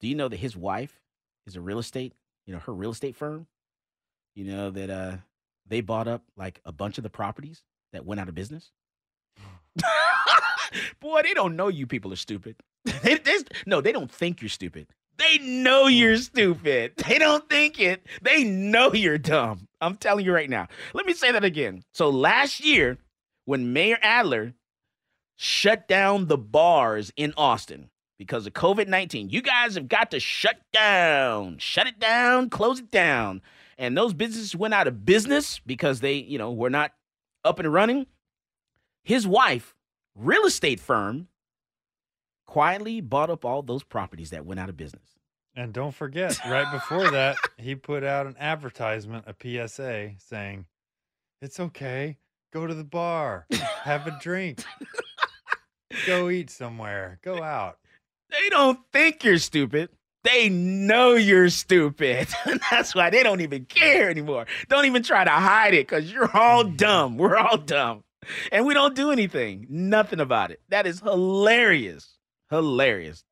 [0.00, 1.00] Do you know that his wife
[1.46, 2.14] is a real estate,
[2.46, 3.46] you know, her real estate firm?
[4.34, 5.16] You know that uh
[5.66, 8.70] they bought up like a bunch of the properties that went out of business.
[11.00, 12.56] Boy, they don't know you people are stupid.
[13.02, 14.88] they, they, no, they don't think you're stupid.
[15.18, 16.94] They know you're stupid.
[16.96, 18.06] They don't think it.
[18.22, 19.68] They know you're dumb.
[19.80, 20.68] I'm telling you right now.
[20.94, 21.82] Let me say that again.
[21.92, 22.96] So last year,
[23.44, 24.54] when Mayor Adler
[25.36, 30.20] shut down the bars in Austin because of COVID 19, you guys have got to
[30.20, 33.40] shut down, shut it down, close it down.
[33.78, 36.92] And those businesses went out of business because they, you know, were not
[37.46, 38.04] up and running.
[39.04, 39.74] His wife,
[40.14, 41.28] real estate firm,
[42.46, 45.16] quietly bought up all those properties that went out of business.
[45.56, 49.34] And don't forget, right before that, he put out an advertisement, a
[49.66, 50.66] PSA saying,
[51.40, 52.18] It's okay.
[52.52, 53.46] Go to the bar,
[53.82, 54.62] have a drink.
[56.06, 57.18] Go eat somewhere.
[57.22, 57.78] Go out.
[58.30, 59.90] They don't think you're stupid.
[60.22, 62.28] They know you're stupid.
[62.70, 64.46] That's why they don't even care anymore.
[64.68, 67.16] Don't even try to hide it because you're all dumb.
[67.16, 68.04] We're all dumb.
[68.52, 69.66] And we don't do anything.
[69.70, 70.60] Nothing about it.
[70.68, 72.18] That is hilarious.
[72.50, 73.24] Hilarious.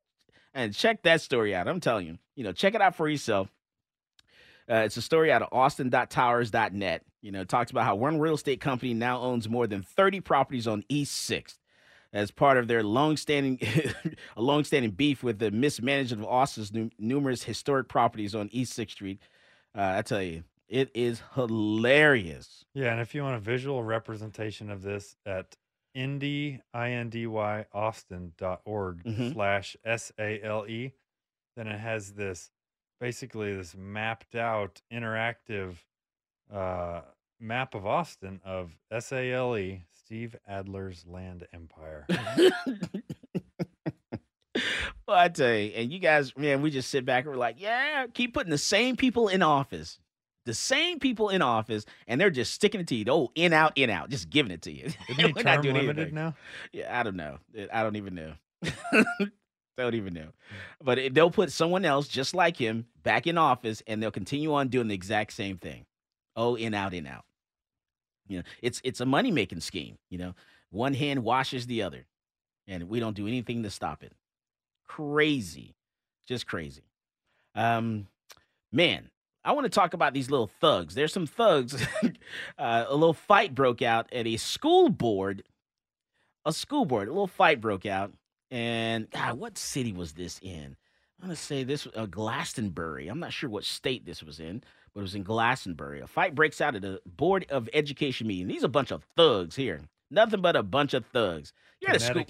[0.53, 1.67] And check that story out.
[1.67, 3.49] I'm telling you, you know, check it out for yourself.
[4.69, 7.03] Uh, it's a story out of austin.towers.net.
[7.21, 10.21] You know, it talks about how one real estate company now owns more than 30
[10.21, 11.57] properties on East 6th
[12.13, 13.59] as part of their longstanding
[14.37, 18.91] a long-standing beef with the mismanagement of Austin's nu- numerous historic properties on East 6th
[18.91, 19.19] Street.
[19.77, 22.65] Uh, I tell you, it is hilarious.
[22.73, 25.55] Yeah, and if you want a visual representation of this at
[25.93, 29.33] indy, I-N-D-Y, austin.org Mhm.
[29.33, 30.93] slash S-A-L-E,
[31.55, 32.51] then it has this,
[32.99, 35.75] basically this mapped out interactive
[36.51, 37.01] uh,
[37.39, 42.07] map of Austin of S-A-L-E, Steve Adler's Land Empire.
[45.07, 47.59] Well, I tell you, and you guys, man, we just sit back and we're like,
[47.59, 49.97] yeah, keep putting the same people in office.
[50.45, 53.05] The same people in office, and they're just sticking it to you.
[53.07, 54.89] Oh, in, out, in, out, just giving it to you.
[55.09, 56.15] Isn't We're not doing limited anything.
[56.15, 56.35] now?
[56.71, 57.39] Yeah, I don't know.
[57.73, 58.33] I don't even know.
[59.79, 60.29] don't even know.
[60.83, 64.67] But they'll put someone else just like him back in office, and they'll continue on
[64.67, 65.87] doing the exact same thing.
[66.35, 67.25] Oh, in, out, in, out.
[68.29, 69.97] You know, it's it's a money making scheme.
[70.09, 70.35] You know,
[70.69, 72.05] one hand washes the other,
[72.67, 74.13] and we don't do anything to stop it.
[74.87, 75.75] Crazy,
[76.27, 76.83] just crazy.
[77.55, 78.07] Um,
[78.71, 79.09] man,
[79.43, 80.93] I want to talk about these little thugs.
[80.93, 81.85] There's some thugs.
[82.57, 85.43] uh, a little fight broke out at a school board.
[86.45, 87.07] A school board.
[87.07, 88.13] A little fight broke out,
[88.51, 90.77] and God, what city was this in?
[91.19, 93.07] I'm gonna say this uh, Glastonbury.
[93.07, 96.01] I'm not sure what state this was in, but it was in Glastonbury.
[96.01, 98.47] A fight breaks out at a board of education meeting.
[98.47, 99.81] These are a bunch of thugs here.
[100.11, 101.53] Nothing but a bunch of thugs.
[101.79, 102.23] You're at a school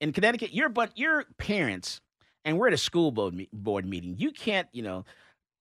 [0.00, 0.52] in Connecticut.
[0.52, 2.00] You're but your parents,
[2.44, 4.16] and we're at a school board me- board meeting.
[4.18, 5.04] You can't, you know,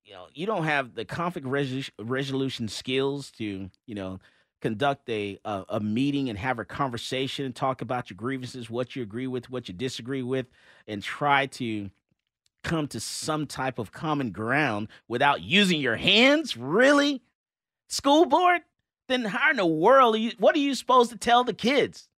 [0.06, 4.20] you know, you don't have the conflict resolu- resolution skills to, you know,
[4.62, 8.96] conduct a, a a meeting and have a conversation and talk about your grievances, what
[8.96, 10.48] you agree with, what you disagree with,
[10.88, 11.90] and try to
[12.64, 16.58] come to some type of common ground without using your hands.
[16.58, 17.22] Really,
[17.88, 18.62] school board?
[19.08, 20.32] Then how in the world are you?
[20.38, 22.10] What are you supposed to tell the kids?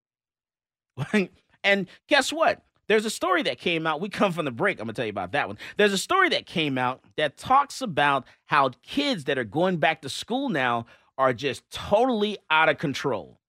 [1.63, 2.61] and guess what?
[2.87, 4.01] There's a story that came out.
[4.01, 4.79] We come from the break.
[4.79, 5.57] I'm going to tell you about that one.
[5.77, 10.01] There's a story that came out that talks about how kids that are going back
[10.01, 13.39] to school now are just totally out of control.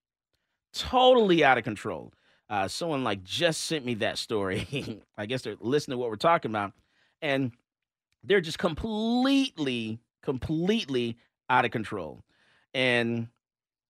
[0.73, 2.13] Totally out of control.
[2.53, 5.01] Uh, someone like just sent me that story.
[5.17, 6.73] I guess they're listening to what we're talking about.
[7.19, 7.51] And
[8.23, 11.17] they're just completely, completely
[11.49, 12.21] out of control.
[12.71, 13.29] And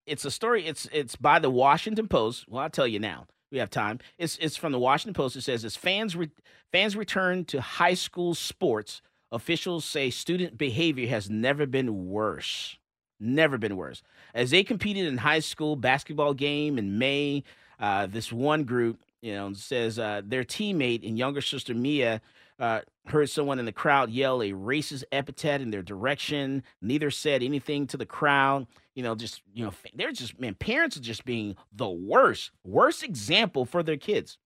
[0.06, 0.64] it's a story.
[0.64, 2.46] It's it's by the Washington Post.
[2.48, 3.26] Well, I'll tell you now.
[3.52, 3.98] We have time.
[4.16, 5.36] It's it's from the Washington Post.
[5.36, 6.30] It says as fans re-
[6.72, 12.78] fans return to high school sports, officials say student behavior has never been worse.
[13.20, 14.02] Never been worse.
[14.34, 17.44] As they competed in high school basketball game in May,
[17.84, 22.22] uh, this one group, you know, says uh, their teammate and younger sister Mia
[22.58, 26.62] uh, heard someone in the crowd yell a racist epithet in their direction.
[26.80, 28.66] Neither said anything to the crowd.
[28.94, 30.54] You know, just you know, they're just man.
[30.54, 34.38] Parents are just being the worst, worst example for their kids.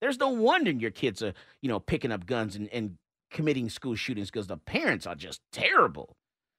[0.00, 2.96] There's no wonder your kids are you know picking up guns and, and
[3.32, 6.14] committing school shootings because the parents are just terrible.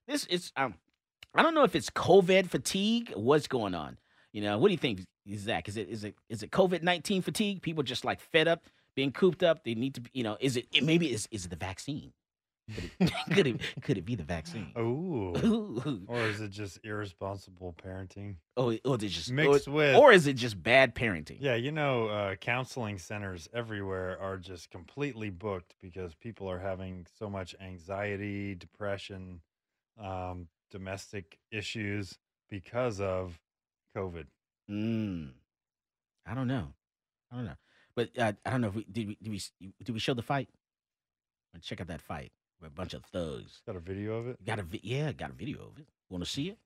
[0.05, 0.73] This is um,
[1.33, 3.13] I don't know if it's COVID fatigue.
[3.15, 3.99] What's going on?
[4.35, 4.99] You know, what do you think,
[5.37, 5.69] Zach?
[5.69, 7.61] Is it is it is it COVID nineteen fatigue?
[7.61, 9.63] People just like fed up, being cooped up.
[9.63, 12.11] They need to, you know, is it, it maybe is is it the vaccine?
[12.75, 14.73] Could it, could it could it be the vaccine?
[14.77, 15.37] Ooh.
[15.37, 16.01] Ooh.
[16.09, 18.35] Or is it just irresponsible parenting?
[18.57, 21.37] Oh, or they just Mixed or, with- or is it just bad parenting?
[21.39, 27.07] Yeah, you know, uh, counseling centers everywhere are just completely booked because people are having
[27.17, 29.39] so much anxiety, depression,
[29.97, 32.17] um, domestic issues
[32.49, 33.39] because of
[33.95, 34.25] COVID.
[34.69, 35.31] Mm.
[36.25, 36.73] I don't know.
[37.31, 37.55] I don't know.
[37.95, 39.41] But uh, I don't know if we did we did we
[39.83, 40.49] did we show the fight?
[41.61, 42.31] Check out that fight.
[42.59, 43.61] With a bunch of thugs.
[43.65, 44.45] Got a video of it?
[44.45, 45.87] Got a vi- yeah, got a video of it.
[46.09, 46.57] Want to see it?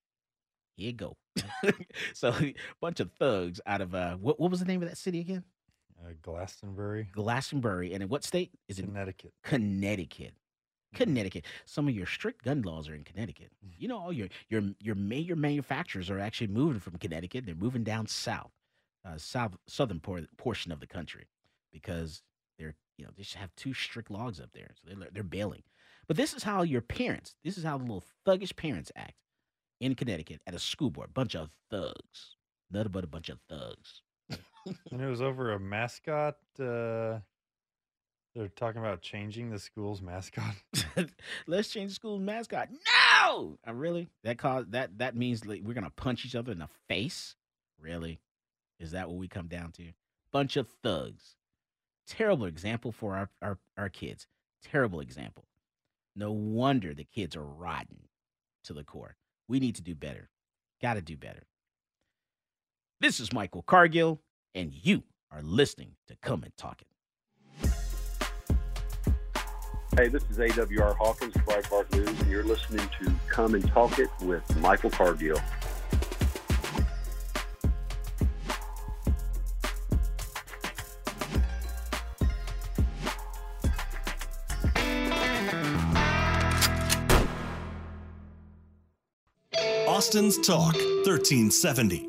[0.76, 1.18] Here you go.
[2.14, 4.98] so a bunch of thugs out of uh what what was the name of that
[4.98, 5.44] city again?
[6.02, 7.94] Uh, Glastonbury, Glastonbury.
[7.94, 8.52] And in what state?
[8.68, 9.34] Is it Connecticut.
[9.44, 10.34] Connecticut.
[10.94, 11.46] Connecticut.
[11.66, 13.52] Some of your strict gun laws are in Connecticut.
[13.78, 17.46] You know, all your your your major manufacturers are actually moving from Connecticut.
[17.46, 18.52] They're moving down south,
[19.06, 21.28] uh, south southern por- portion of the country,
[21.72, 22.24] because
[22.58, 25.64] they're you know they just have two strict laws up there, so they're they're bailing.
[26.08, 27.36] But this is how your parents.
[27.44, 29.14] This is how the little thuggish parents act
[29.80, 31.14] in Connecticut at a school board.
[31.14, 32.36] Bunch of thugs,
[32.72, 34.02] nothing but a bunch of thugs.
[34.92, 36.36] and it was over a mascot.
[36.60, 37.20] Uh,
[38.40, 40.56] they're talking about changing the school's mascot.
[41.48, 42.70] Let's change the school mascot.
[42.72, 44.08] No, uh, really?
[44.24, 47.36] That cause that that means like, we're gonna punch each other in the face?
[47.82, 48.22] Really?
[48.80, 49.84] Is that what we come down to?
[50.32, 51.36] Bunch of thugs.
[52.08, 54.26] Terrible example for our our, our kids.
[54.64, 55.44] Terrible example.
[56.16, 58.08] No wonder the kids are rotten
[58.64, 59.18] to the core.
[59.50, 60.30] We need to do better.
[60.82, 61.44] Got to do better.
[63.02, 64.22] This is Michael Cargill,
[64.56, 66.88] and you are listening to Come and Talk It.
[69.98, 74.10] Hey, this is AWR Hawkins, Breitbart News, and you're listening to Come and Talk It
[74.22, 75.40] with Michael Cargill.
[89.88, 92.09] Austin's Talk 1370.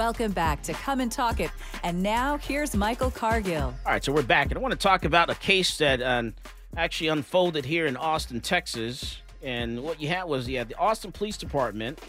[0.00, 1.50] Welcome back to Come and Talk It.
[1.82, 3.74] And now here's Michael Cargill.
[3.84, 6.32] All right, so we're back, and I want to talk about a case that um,
[6.74, 9.18] actually unfolded here in Austin, Texas.
[9.42, 12.00] And what you had was yeah, the Austin Police Department.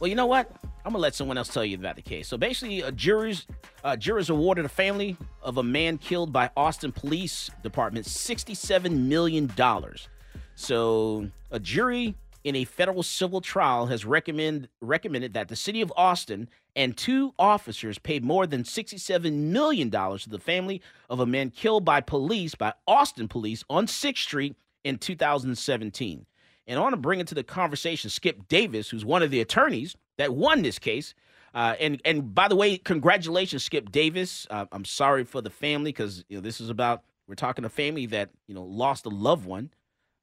[0.00, 0.50] Well, you know what?
[0.86, 2.26] I'm gonna let someone else tell you about the case.
[2.26, 3.46] So basically, a jurors
[3.84, 9.52] uh, jurors awarded a family of a man killed by Austin Police Department 67 million
[9.56, 10.08] dollars.
[10.54, 12.14] So a jury
[12.44, 17.32] in a federal civil trial has recommend, recommended that the city of Austin and two
[17.38, 22.54] officers paid more than $67 million to the family of a man killed by police,
[22.54, 26.26] by Austin police, on 6th Street in 2017.
[26.66, 29.96] And I want to bring into the conversation Skip Davis, who's one of the attorneys
[30.18, 31.14] that won this case.
[31.54, 34.46] Uh, and and by the way, congratulations, Skip Davis.
[34.50, 37.68] Uh, I'm sorry for the family because you know this is about we're talking a
[37.68, 39.70] family that you know lost a loved one,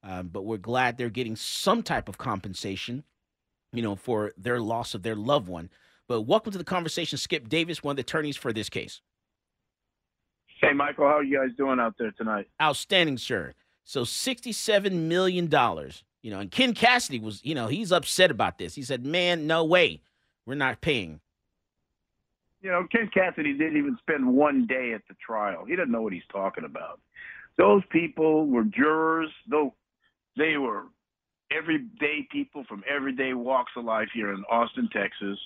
[0.02, 3.04] um, but we're glad they're getting some type of compensation,
[3.72, 5.70] you know, for their loss of their loved one.
[6.08, 9.00] But welcome to the conversation, Skip Davis, one of the attorneys for this case.
[10.60, 12.48] Hey, Michael, how are you guys doing out there tonight?
[12.60, 13.54] Outstanding, sir.
[13.84, 16.04] So sixty-seven million dollars.
[16.22, 18.76] You know, and Ken Casaday was, you know, he's upset about this.
[18.76, 20.02] He said, "Man, no way,
[20.46, 21.20] we're not paying."
[22.60, 25.64] You know, Ken Casaday didn't even spend one day at the trial.
[25.64, 27.00] He doesn't know what he's talking about.
[27.58, 29.74] Those people were jurors, though
[30.36, 30.84] they were
[31.50, 35.38] everyday people from everyday walks of life here in Austin, Texas.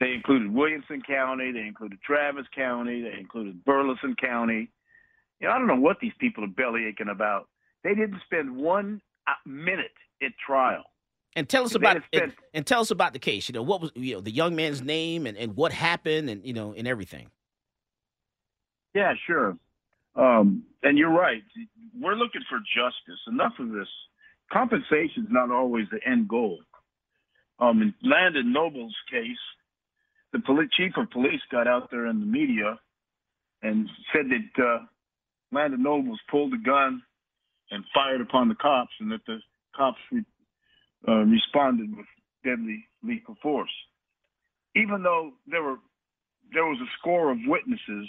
[0.00, 4.70] They included Williamson County, they included Travis County, they included Burleson County.
[5.40, 7.48] You know, I don't know what these people are belly aching about.
[7.84, 9.92] They didn't spend one uh, minute
[10.22, 10.84] at trial.
[11.36, 13.48] And tell us about and, and, tell us about the case.
[13.48, 16.46] You know, what was you know the young man's name and, and what happened and
[16.46, 17.28] you know and everything.
[18.94, 19.56] Yeah, sure.
[20.16, 21.42] Um, and you're right.
[21.98, 23.20] We're looking for justice.
[23.28, 23.88] Enough of this.
[24.52, 26.58] Compensation is not always the end goal.
[27.58, 29.36] Um, in Landon Nobles' case,
[30.32, 30.40] the
[30.76, 32.78] chief of police got out there in the media
[33.62, 34.78] and said that uh,
[35.52, 37.02] Landon Nobles pulled a gun
[37.70, 39.38] and fired upon the cops, and that the
[39.74, 40.24] cops re-
[41.08, 42.06] uh, responded with
[42.44, 43.70] deadly lethal force.
[44.76, 45.78] Even though there were
[46.52, 48.08] there was a score of witnesses,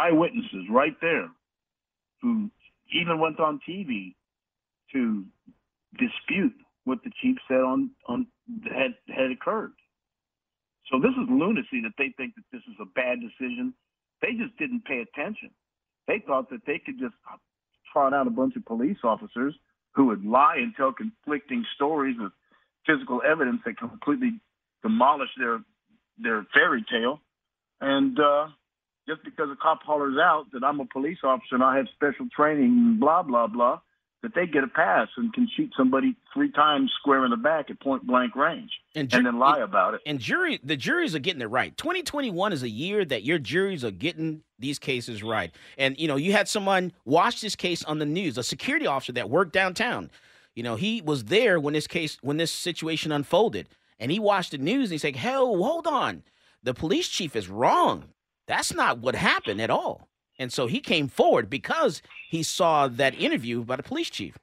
[0.00, 1.28] eyewitnesses, right there,
[2.22, 2.50] who
[2.92, 4.14] even went on TV
[4.92, 5.24] to
[5.98, 8.26] dispute what the chief said on on
[8.64, 9.72] had had occurred.
[10.90, 13.74] So this is lunacy that they think that this is a bad decision.
[14.22, 15.50] They just didn't pay attention.
[16.08, 17.14] They thought that they could just
[17.92, 19.54] trot out a bunch of police officers
[19.94, 22.32] who would lie and tell conflicting stories with
[22.86, 24.40] physical evidence that completely
[24.82, 25.60] demolish their
[26.18, 27.20] their fairy tale.
[27.80, 28.48] And uh,
[29.08, 32.26] just because a cop hollers out that I'm a police officer and I have special
[32.34, 33.80] training, blah blah blah,
[34.22, 37.70] that they get a pass and can shoot somebody three times square in the back
[37.70, 40.00] at point blank range and, ju- and then lie about it.
[40.06, 41.76] And jury, the juries are getting it right.
[41.76, 45.50] 2021 is a year that your juries are getting these cases right.
[45.78, 49.12] And you know, you had someone watch this case on the news, a security officer
[49.12, 50.10] that worked downtown.
[50.54, 54.50] You know, he was there when this case, when this situation unfolded, and he watched
[54.50, 56.22] the news and he's like, "Hell, hold on,
[56.62, 58.04] the police chief is wrong.
[58.50, 63.14] That's not what happened at all." And so he came forward because he saw that
[63.14, 64.38] interview by the police chief.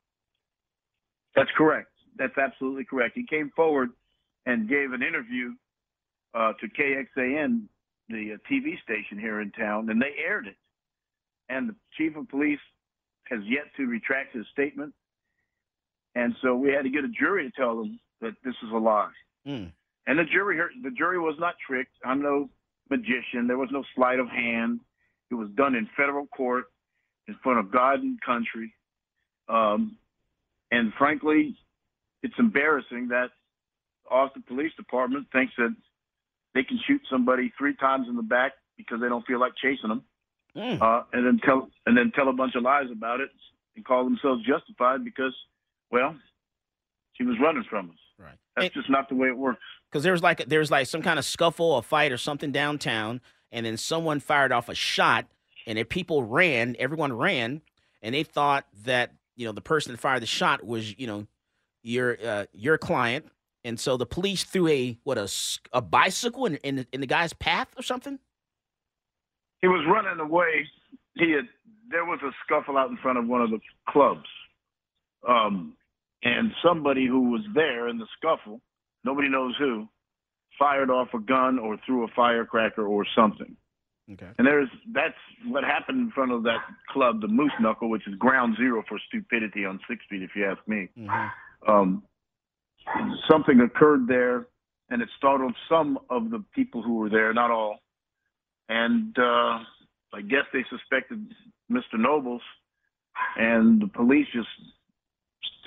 [1.36, 1.90] That's correct.
[2.18, 3.16] That's absolutely correct.
[3.16, 3.90] He came forward
[4.46, 5.54] and gave an interview
[6.34, 7.64] uh, to KXAN,
[8.10, 10.56] the uh, TV station here in town, and they aired it.
[11.50, 12.60] And the chief of police
[13.26, 14.94] has yet to retract his statement.
[16.16, 18.78] And so we had to get a jury to tell them that this is a
[18.78, 19.12] lie.
[19.48, 19.72] Mm.
[20.08, 21.94] And the jury, heard, the jury was not tricked.
[22.06, 22.50] I'm no
[22.90, 23.48] magician.
[23.48, 24.80] There was no sleight of hand.
[25.30, 26.66] It was done in federal court
[27.28, 28.74] in front of God and country.
[29.50, 29.98] Um,
[30.72, 31.56] and frankly,
[32.24, 33.28] it's embarrassing that
[34.04, 35.76] the Austin Police Department thinks that
[36.54, 39.90] they can shoot somebody three times in the back because they don't feel like chasing
[39.90, 40.04] them,
[40.56, 40.82] mm.
[40.82, 43.30] uh, and then tell and then tell a bunch of lies about it
[43.76, 45.34] and call themselves justified because,
[45.92, 46.16] well,
[47.14, 48.07] she was running from us.
[48.58, 49.62] That's And- just not the way it works.
[49.90, 52.52] because there was like there was like some kind of scuffle or fight or something
[52.52, 55.28] downtown, and then someone fired off a shot,
[55.66, 57.62] and if people ran, everyone ran,
[58.02, 61.28] and they thought that you know the person that fired the shot was you know
[61.84, 63.28] your uh, your client,
[63.64, 65.30] and so the police threw a what a
[65.72, 68.20] a bicycle in in, the- in the guy's path or something.
[69.62, 70.68] He was running away.
[71.16, 71.48] He had
[71.90, 74.28] there was a scuffle out in front of one of the clubs,
[75.28, 75.77] um,
[76.24, 78.62] and somebody who was there in the scuffle,
[79.04, 79.88] nobody knows who,
[80.58, 83.56] fired off a gun or threw a firecracker or something.
[84.14, 84.28] Okay.
[84.38, 86.60] And there's that's what happened in front of that
[86.90, 90.46] club, the Moose Knuckle, which is ground zero for stupidity on Six Feet, if you
[90.46, 90.90] ask me.
[91.68, 92.04] Um,
[93.30, 94.48] something occurred there,
[94.90, 97.80] and it startled some of the people who were there, not all.
[98.70, 99.60] And uh,
[100.14, 101.34] I guess they suspected
[101.70, 102.00] Mr.
[102.00, 102.42] Nobles,
[103.36, 104.48] and the police just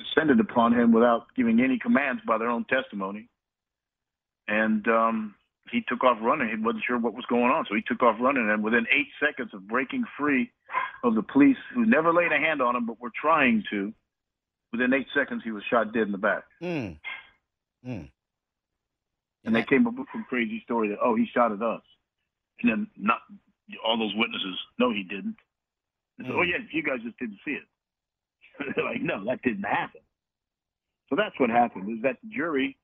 [0.03, 3.28] descended upon him without giving any commands by their own testimony.
[4.48, 5.34] And um,
[5.70, 6.48] he took off running.
[6.48, 8.51] He wasn't sure what was going on, so he took off running.
[8.51, 10.51] And within eight seconds of breaking free
[11.05, 13.92] of the police, who never laid a hand on him but were trying to,
[14.72, 16.44] within eight seconds he was shot dead in the back.
[16.62, 16.96] Mm.
[19.44, 21.82] And they came up with some crazy story that oh he shot at us,
[22.61, 23.18] and then not
[23.84, 25.36] all those witnesses no he didn't.
[26.18, 27.64] Said, oh yeah you guys just didn't see it.
[28.76, 30.00] They're like no that didn't happen.
[31.08, 32.76] So that's what happened is that the jury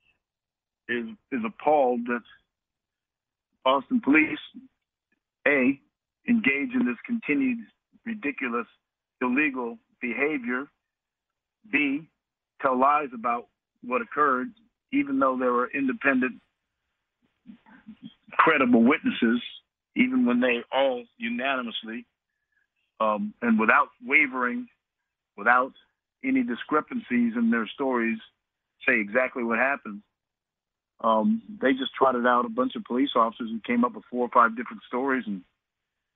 [0.89, 2.23] is is appalled that
[3.65, 4.39] Austin police
[5.47, 5.79] a
[6.29, 7.59] engage in this continued
[8.05, 8.67] ridiculous
[9.21, 10.67] illegal behavior.
[11.71, 12.09] B
[12.63, 13.49] tell lies about
[13.85, 14.49] what occurred,
[14.93, 16.35] even though there were independent
[18.33, 19.41] credible witnesses,
[19.97, 22.07] even when they all unanimously
[23.01, 24.69] um, and without wavering,
[25.37, 25.73] without
[26.25, 28.19] any discrepancies in their stories,
[28.87, 30.03] say exactly what happened.
[31.01, 34.27] Um, they just trotted out a bunch of police officers who came up with four
[34.27, 35.43] or five different stories, and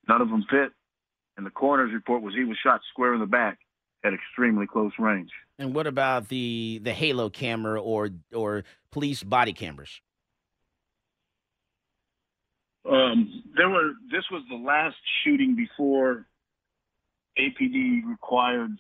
[0.08, 0.72] none of them fit.
[1.36, 3.58] And the coroner's report was he was shot square in the back
[4.04, 5.30] at extremely close range.
[5.58, 10.00] And what about the the halo camera or or police body cameras?
[12.90, 13.92] Um, there were.
[14.10, 16.26] This was the last shooting before
[17.38, 18.70] APD required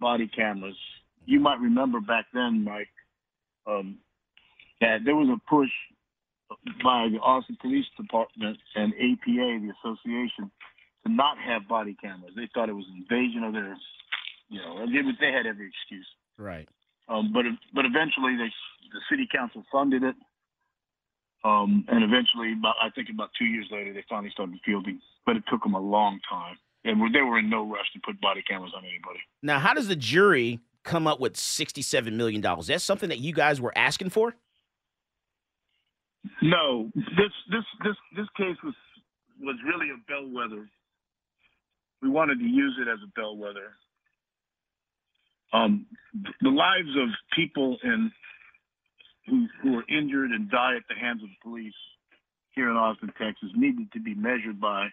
[0.00, 0.76] body cameras.
[1.24, 2.88] You might remember back then, Mike,
[3.66, 3.98] um,
[4.80, 5.70] that there was a push
[6.82, 10.50] by the Austin Police Department and APA, the association,
[11.04, 12.32] to not have body cameras.
[12.36, 13.76] They thought it was an invasion of their,
[14.48, 16.06] you know, they, they had every excuse.
[16.38, 16.68] Right.
[17.08, 18.50] Um, but but eventually, they
[18.92, 20.16] the city council funded it,
[21.44, 25.00] um, and eventually, about I think about two years later, they finally started fielding.
[25.24, 26.56] But it took them a long time,
[26.86, 29.18] and they were in no rush to put body cameras on anybody.
[29.42, 32.68] Now, how does the jury come up with sixty-seven million dollars?
[32.68, 34.34] That's something that you guys were asking for.
[36.42, 38.74] No, this this this this case was
[39.40, 40.68] was really a bellwether.
[42.02, 43.74] We wanted to use it as a bellwether.
[45.52, 45.86] Um,
[46.40, 48.10] the lives of people in
[49.26, 51.74] who who are injured and die at the hands of the police
[52.50, 54.88] here in Austin, Texas, needed to be measured by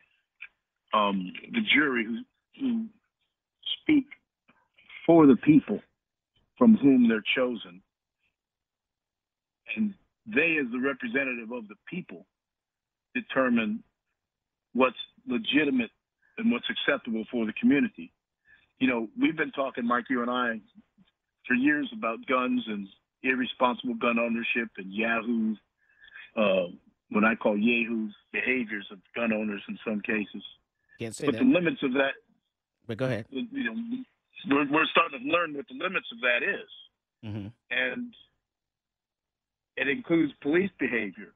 [0.94, 2.20] um, the jury who
[2.60, 2.86] who
[3.82, 4.06] speak
[5.06, 5.80] for the people
[6.58, 7.82] from whom they're chosen,
[9.76, 9.94] and
[10.26, 12.26] they, as the representative of the people,
[13.16, 13.84] determine
[14.74, 14.96] what's
[15.28, 15.90] legitimate
[16.38, 18.12] and what's acceptable for the community.
[18.80, 20.60] You know, we've been talking, Mike, you and I,
[21.48, 22.88] for years about guns and
[23.24, 25.56] irresponsible gun ownership and Yahoo,
[26.36, 26.72] uh,
[27.10, 30.44] what I call Yahoo behaviors of gun owners in some cases.
[31.04, 31.44] Can't say But that.
[31.44, 32.14] the limits of that,
[32.88, 33.26] But go ahead.
[33.30, 33.76] you know,
[34.50, 36.70] we're, we're starting to learn what the limits of that is.
[37.26, 37.48] Mm-hmm.
[37.72, 38.14] and
[39.78, 41.34] it includes police behavior.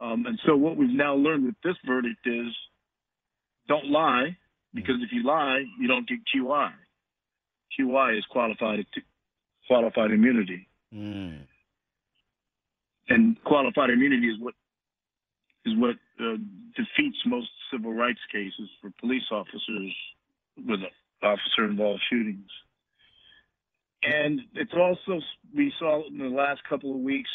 [0.00, 2.48] Um, and so what we've now learned with this verdict is
[3.66, 4.36] don't lie,
[4.74, 6.70] because if you lie, you don't get QI.
[7.78, 8.84] QI is qualified
[9.66, 11.46] qualified immunity, Mm.
[13.08, 14.54] and qualified immunity is what
[15.66, 16.36] is what uh,
[16.76, 19.94] defeats most civil rights cases for police officers
[20.66, 20.80] with
[21.22, 22.50] officer involved shootings.
[24.02, 25.20] And it's also
[25.54, 27.28] we saw in the last couple of weeks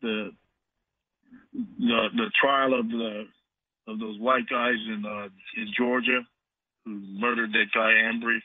[0.00, 0.30] the
[1.52, 3.24] the the trial of the
[3.86, 6.20] of those white guys in uh, in Georgia
[6.84, 8.42] who murdered that guy Arbery.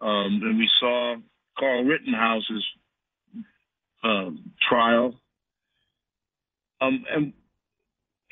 [0.00, 1.16] Um, and we saw
[1.58, 2.66] Carl Rittenhouse's
[4.02, 4.30] uh,
[4.68, 5.14] trial.
[6.82, 7.32] Um, and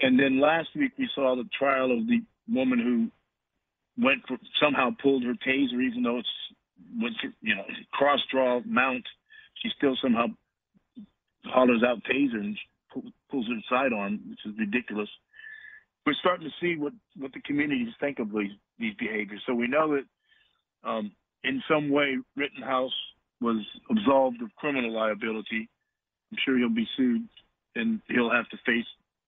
[0.01, 2.21] and then last week we saw the trial of the
[2.53, 6.29] woman who went for somehow pulled her taser, even though it's
[6.99, 9.05] was you know cross draw mount.
[9.63, 10.27] She still somehow
[11.45, 12.59] hollers out taser and
[13.31, 15.09] pulls her sidearm, which is ridiculous.
[16.07, 19.43] We're starting to see what what the communities think of these these behaviors.
[19.47, 21.13] So we know that um,
[21.45, 22.95] in some way Rittenhouse
[23.41, 25.69] was absolved of criminal liability.
[26.33, 27.29] I'm sure he'll be sued
[27.75, 28.87] and he'll have to face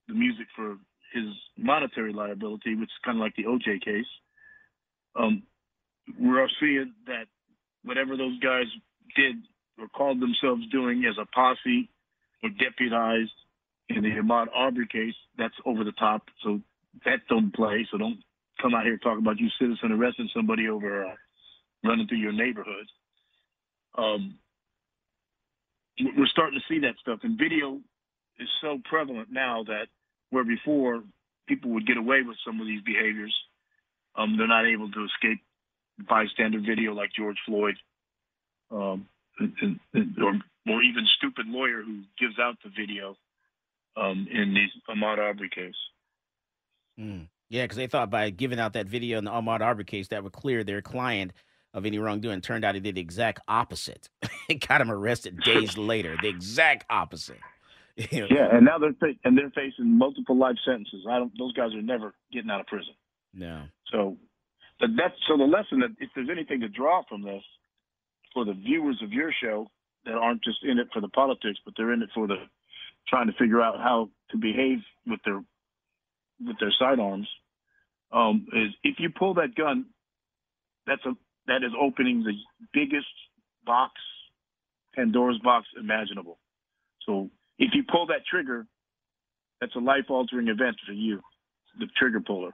[0.08, 0.76] the music for
[1.12, 1.24] his
[1.56, 4.06] monetary liability, which is kind of like the OJ case.
[5.14, 5.42] Um,
[6.18, 7.26] we're seeing that
[7.84, 8.66] whatever those guys
[9.16, 9.36] did
[9.78, 11.88] or called themselves doing as a posse
[12.42, 13.32] or deputized
[13.88, 16.22] in the Ahmaud Arbery case, that's over the top.
[16.42, 16.60] So
[17.04, 17.86] that don't play.
[17.90, 18.20] So don't
[18.60, 21.14] come out here and talk about you citizen arresting somebody over uh,
[21.84, 22.86] running through your neighborhood.
[23.96, 24.38] Um,
[26.16, 27.80] we're starting to see that stuff, and video
[28.38, 29.86] is so prevalent now that
[30.30, 31.02] where before
[31.46, 33.34] people would get away with some of these behaviors,
[34.16, 35.40] um, they're not able to escape
[36.08, 37.76] bystander video like George Floyd,
[38.70, 39.06] um,
[39.38, 40.32] and, and, or,
[40.72, 43.16] or even stupid lawyer who gives out the video
[43.96, 45.74] um, in the Ahmaud Arbery case.
[46.98, 47.28] Mm.
[47.48, 50.22] Yeah, because they thought by giving out that video in the Ahmaud Arbery case that
[50.24, 51.32] would clear their client
[51.74, 52.40] of any wrongdoing.
[52.40, 54.08] Turned out he did the exact opposite.
[54.48, 56.16] it got him arrested days later.
[56.20, 57.38] The exact opposite.
[58.10, 61.04] Yeah, and now they're and they're facing multiple life sentences.
[61.08, 62.94] I don't; those guys are never getting out of prison.
[63.34, 63.64] No.
[63.92, 64.16] So,
[64.80, 67.42] but that's so the lesson that if there's anything to draw from this
[68.32, 69.68] for the viewers of your show
[70.06, 72.36] that aren't just in it for the politics, but they're in it for the
[73.08, 75.42] trying to figure out how to behave with their
[76.44, 77.28] with their sidearms,
[78.12, 79.86] um, is if you pull that gun,
[80.86, 81.12] that's a
[81.46, 82.32] that is opening the
[82.72, 83.06] biggest
[83.66, 83.92] box,
[84.94, 86.38] Pandora's box imaginable.
[87.06, 88.66] So if you pull that trigger,
[89.60, 91.20] that's a life altering event for you,
[91.78, 92.50] the trigger puller.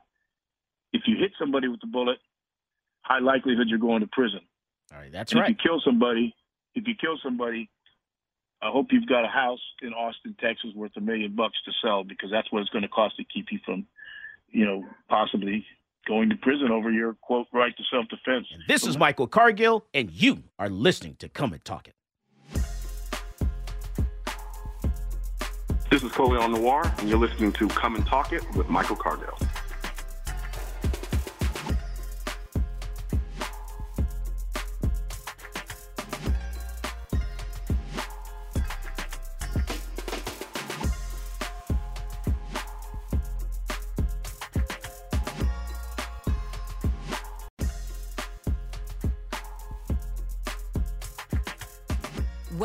[0.92, 2.18] If you hit somebody with the bullet,
[3.02, 4.40] high likelihood you're going to prison.
[4.92, 5.50] All right, that's and right.
[5.50, 6.34] If you kill somebody,
[6.74, 7.70] if you kill somebody,
[8.62, 12.04] I hope you've got a house in Austin, Texas, worth a million bucks to sell
[12.04, 13.86] because that's what it's going to cost to keep you from,
[14.50, 15.64] you know, possibly
[16.06, 18.46] going to prison over your quote right to self defense.
[18.66, 21.94] This is Michael Cargill, and you are listening to Come and Talk It.
[25.98, 29.36] This is Colion Noir, and you're listening to Come and Talk It with Michael Cargill.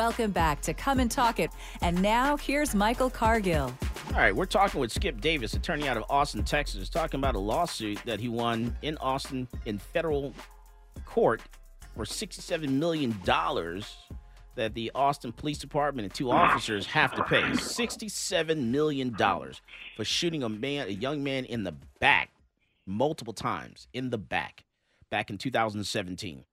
[0.04, 1.50] Welcome back to Come and Talk It.
[1.82, 3.74] And now here's Michael Cargill.
[4.08, 7.40] All right, we're talking with Skip Davis, attorney out of Austin, Texas, talking about a
[7.40, 10.34] lawsuit that he won in Austin in federal
[11.06, 11.40] court
[11.96, 13.18] for $67 million
[14.56, 17.42] that the Austin Police Department and two officers have to pay.
[17.42, 22.30] $67 million for shooting a man, a young man in the back
[22.86, 24.66] multiple times in the back
[25.10, 26.44] back in 2017.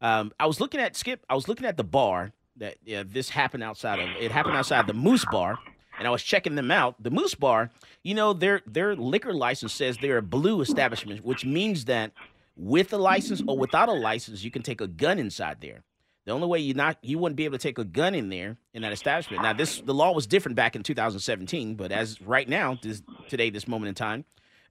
[0.00, 3.28] Um, I was looking at Skip, I was looking at the bar that yeah, this
[3.28, 5.58] happened outside of it happened outside the Moose Bar,
[5.98, 7.02] and I was checking them out.
[7.02, 7.70] The Moose Bar,
[8.02, 12.12] you know, their their liquor license says they're a blue establishment, which means that
[12.56, 15.82] with a license or without a license, you can take a gun inside there.
[16.24, 18.56] The only way you not you wouldn't be able to take a gun in there
[18.74, 19.42] in that establishment.
[19.42, 23.50] Now this the law was different back in 2017, but as right now, this today,
[23.50, 24.24] this moment in time,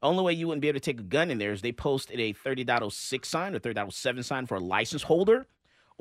[0.03, 2.19] only way you wouldn't be able to take a gun in there is they posted
[2.19, 5.45] a 30.06 sign or 30.07 sign for a license holder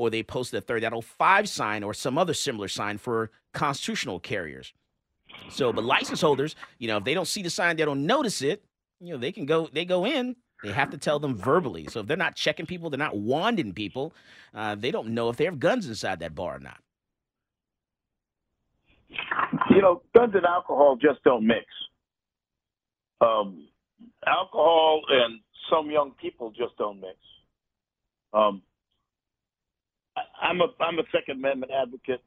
[0.00, 4.72] or they posted a 30.05 sign or some other similar sign for constitutional carriers.
[5.50, 8.40] So, but license holders, you know, if they don't see the sign, they don't notice
[8.40, 8.64] it,
[8.98, 10.36] you know, they can go, they go in.
[10.64, 11.86] They have to tell them verbally.
[11.88, 14.14] So if they're not checking people, they're not wanding people,
[14.54, 16.80] uh, they don't know if they have guns inside that bar or not.
[19.68, 21.66] You know, guns and alcohol just don't mix.
[23.20, 23.68] Um,
[24.26, 25.40] alcohol and
[25.70, 27.18] some young people just don't mix.
[28.32, 28.62] Um,
[30.40, 32.22] I'm a I'm a Second Amendment advocate,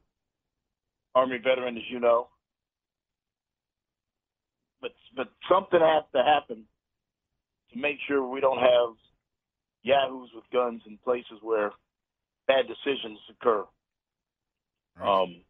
[1.14, 2.28] Army veteran, as you know.
[4.80, 6.64] But but something has to happen
[7.72, 8.96] to make sure we don't have
[9.82, 11.72] yahoos with guns in places where
[12.46, 13.64] bad decisions occur.
[15.00, 15.42] Um,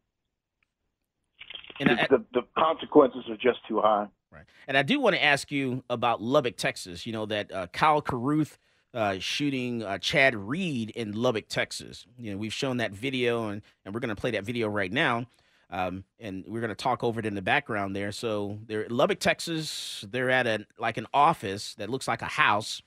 [1.81, 4.07] and I, the, the consequences are just too high.
[4.33, 4.45] Right.
[4.67, 7.07] And I do want to ask you about Lubbock, Texas.
[7.07, 8.59] You know that uh, Kyle Carruth
[8.95, 12.07] uh, shooting uh, Chad Read in Lubbock, Texas.
[12.17, 14.93] You know, we've shown that video, and, and we're going to play that video right
[14.93, 15.27] now.
[15.71, 18.13] Um, and we're going to talk over it in the background there.
[18.13, 20.05] So they're Lubbock, Texas.
[20.09, 22.81] They're at a like an office that looks like a house.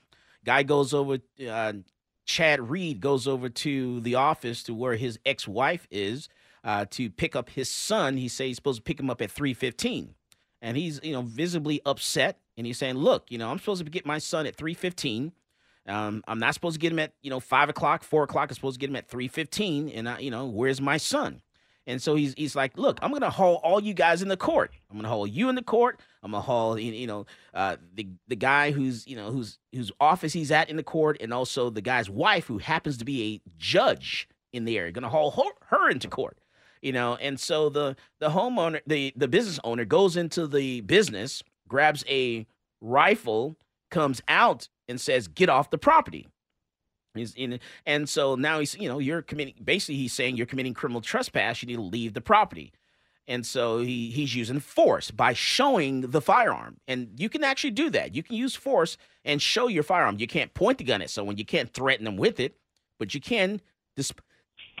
[0.44, 1.18] Guy goes over.
[1.46, 1.74] Uh,
[2.24, 6.28] Chad Read goes over to the office to where his ex-wife is
[6.64, 8.16] uh, to pick up his son.
[8.16, 10.14] He says he's supposed to pick him up at three fifteen,
[10.62, 12.38] and he's you know visibly upset.
[12.56, 15.32] And he's saying, "Look, you know, I'm supposed to get my son at three fifteen.
[15.88, 18.50] Um, I'm not supposed to get him at you know five o'clock, four o'clock.
[18.50, 19.88] I'm supposed to get him at three fifteen.
[19.88, 21.42] And I, you know, where's my son?"
[21.88, 24.70] And so he's he's like, look, I'm gonna haul all you guys in the court.
[24.90, 25.98] I'm gonna haul you in the court.
[26.22, 27.24] I'm gonna haul you know
[27.54, 31.16] uh, the the guy who's you know whose whose office he's at in the court,
[31.18, 34.92] and also the guy's wife who happens to be a judge in the area.
[34.92, 36.36] Gonna haul her, her into court,
[36.82, 37.16] you know.
[37.16, 42.46] And so the the homeowner, the the business owner goes into the business, grabs a
[42.82, 43.56] rifle,
[43.90, 46.28] comes out, and says, "Get off the property."
[47.14, 49.54] He's in, and so now he's, you know, you're committing.
[49.62, 51.62] Basically, he's saying you're committing criminal trespass.
[51.62, 52.72] You need to leave the property,
[53.26, 56.78] and so he he's using force by showing the firearm.
[56.86, 58.14] And you can actually do that.
[58.14, 60.16] You can use force and show your firearm.
[60.18, 61.36] You can't point the gun at someone.
[61.36, 62.56] You can't threaten them with it,
[62.98, 63.60] but you can
[63.96, 64.12] dis-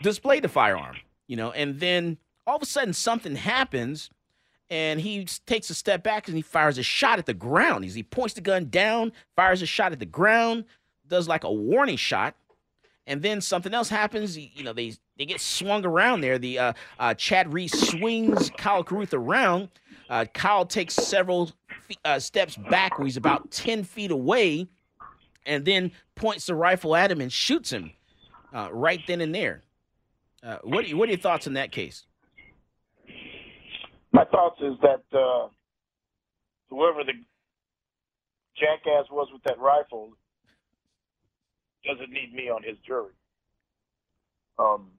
[0.02, 0.96] display the firearm.
[1.26, 4.10] You know, and then all of a sudden something happens,
[4.70, 7.84] and he takes a step back and he fires a shot at the ground.
[7.84, 10.64] He points the gun down, fires a shot at the ground
[11.08, 12.34] does like a warning shot,
[13.06, 14.38] and then something else happens.
[14.38, 16.38] You know, they they get swung around there.
[16.38, 19.68] The uh, uh, Chad Read swings Kyle Carruth around.
[20.08, 21.50] Uh, Kyle takes several
[22.04, 24.68] uh, steps back, where he's about ten feet away,
[25.46, 27.92] and then points the rifle at him and shoots him
[28.54, 29.62] uh, right then and there.
[30.42, 32.04] Uh, what are, what are your thoughts on that case?
[34.12, 35.04] My thoughts is that
[36.70, 37.14] whoever the
[38.58, 40.12] jackass was with that rifle
[41.86, 43.12] doesn't need me on his jury.
[44.58, 44.92] Um,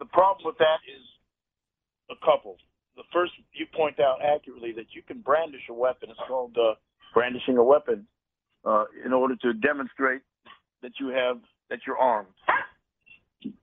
[0.00, 1.02] the problem with that is
[2.10, 2.56] a couple.
[2.96, 6.10] The first, you point out accurately that you can brandish a weapon.
[6.10, 6.74] It's called uh,
[7.14, 8.06] brandishing a weapon
[8.64, 10.22] uh, in order to demonstrate
[10.82, 11.38] that you have
[11.70, 12.28] that you're armed.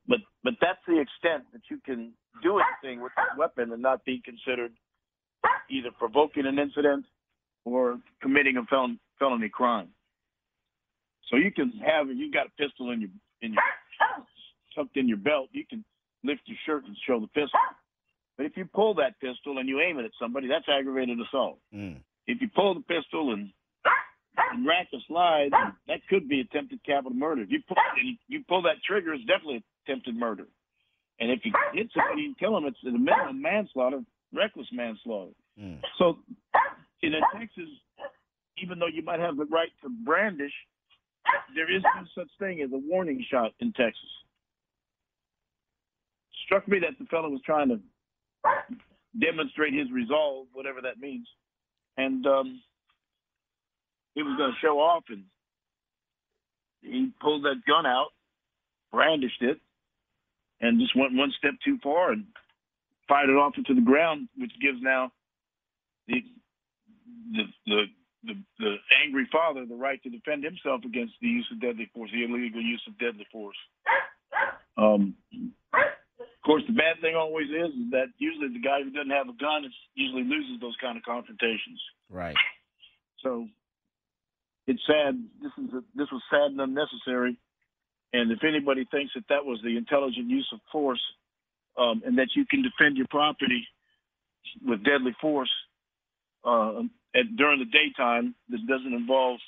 [0.08, 2.14] But but that's the extent that you can
[2.44, 4.72] do anything with that weapon and not be considered
[5.70, 7.06] either provoking an incident
[7.66, 9.90] or committing a fel- felony crime.
[11.30, 13.10] So you can have you got a pistol in your
[13.42, 13.64] in your
[14.76, 15.50] tucked in your belt.
[15.52, 15.84] You can
[16.24, 17.60] lift your shirt and show the pistol.
[18.38, 21.60] But if you pull that pistol and you aim it at somebody, that's aggravated assault.
[21.74, 22.02] Mm.
[22.28, 23.52] If you pull the pistol and,
[24.52, 25.50] and rack a slide,
[25.88, 27.42] that could be attempted capital murder.
[27.42, 27.78] If you pull
[28.28, 30.48] you pull that trigger, it's definitely attempted murder.
[31.20, 34.02] And if you hit somebody and kill them, it's minimum manslaughter,
[34.34, 35.32] reckless manslaughter.
[35.60, 35.80] Mm.
[35.98, 36.18] So
[37.04, 37.70] in Texas,
[38.58, 40.54] even though you might have the right to brandish,
[41.56, 44.10] there is no such thing as a warning shot in Texas.
[46.46, 47.80] Struck me that the fellow was trying to
[49.20, 51.28] demonstrate his resolve, whatever that means,
[51.98, 52.62] and um,
[54.16, 55.24] he was going to show off, and
[56.82, 58.10] he pulled that gun out,
[58.92, 59.60] brandished it,
[60.62, 62.26] and just went one step too far and
[63.09, 65.12] fired it off into the ground, which gives now
[66.07, 66.24] the
[67.34, 67.84] the the
[68.24, 72.12] the, the angry father the right to defend himself against the use of deadly force,
[72.14, 73.57] the illegal use of deadly force.
[74.78, 75.16] Um,
[75.74, 79.30] of course, the bad thing always is, is that usually the guy who doesn't have
[79.30, 81.82] a gun is usually loses those kind of confrontations.
[82.09, 82.36] Right.
[83.24, 83.47] So
[84.68, 85.18] it's sad.
[85.41, 87.38] This is a, this was sad and unnecessary.
[88.14, 91.01] And if anybody thinks that that was the intelligent use of force,
[91.78, 93.66] um, and that you can defend your property
[94.66, 95.51] with deadly force,
[96.43, 96.82] uh,
[97.16, 99.39] at, during the daytime that doesn't involve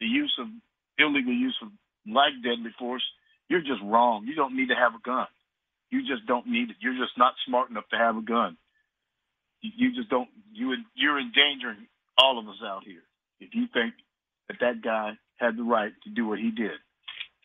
[0.00, 0.46] the use of
[0.98, 1.68] illegal use of
[2.06, 3.02] like deadly force,
[3.48, 4.26] you're just wrong.
[4.26, 5.26] You don't need to have a gun.
[5.90, 6.76] You just don't need it.
[6.80, 8.56] You're just not smart enough to have a gun.
[9.60, 10.28] You just don't.
[10.52, 11.86] You you're endangering
[12.18, 13.02] all of us out here
[13.40, 13.94] if you think
[14.48, 16.78] that that guy had the right to do what he did.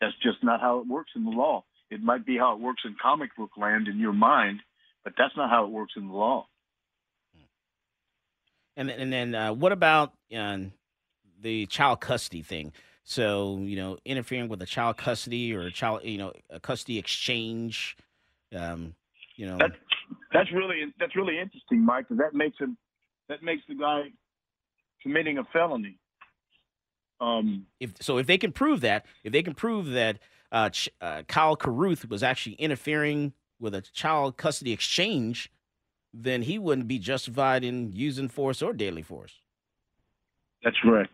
[0.00, 1.64] That's just not how it works in the law.
[1.90, 4.60] It might be how it works in comic book land in your mind,
[5.04, 6.46] but that's not how it works in the law.
[8.76, 10.58] And and then uh, what about uh,
[11.40, 12.72] the child custody thing?
[13.02, 16.98] So you know, interfering with a child custody or a child, you know, a custody
[16.98, 17.96] exchange.
[18.54, 18.94] Um,
[19.34, 19.74] you know, that's
[20.32, 22.06] that's really that's really interesting, Mike.
[22.08, 22.76] Because that makes him
[23.28, 24.02] that makes the guy
[25.02, 25.98] committing a felony.
[27.20, 30.18] Um, if so, if they can prove that, if they can prove that
[30.52, 35.50] uh, Ch- uh, Kyle Carruth was actually interfering with a child custody exchange,
[36.14, 39.40] then he wouldn't be justified in using force or deadly force.
[40.62, 41.12] That's correct.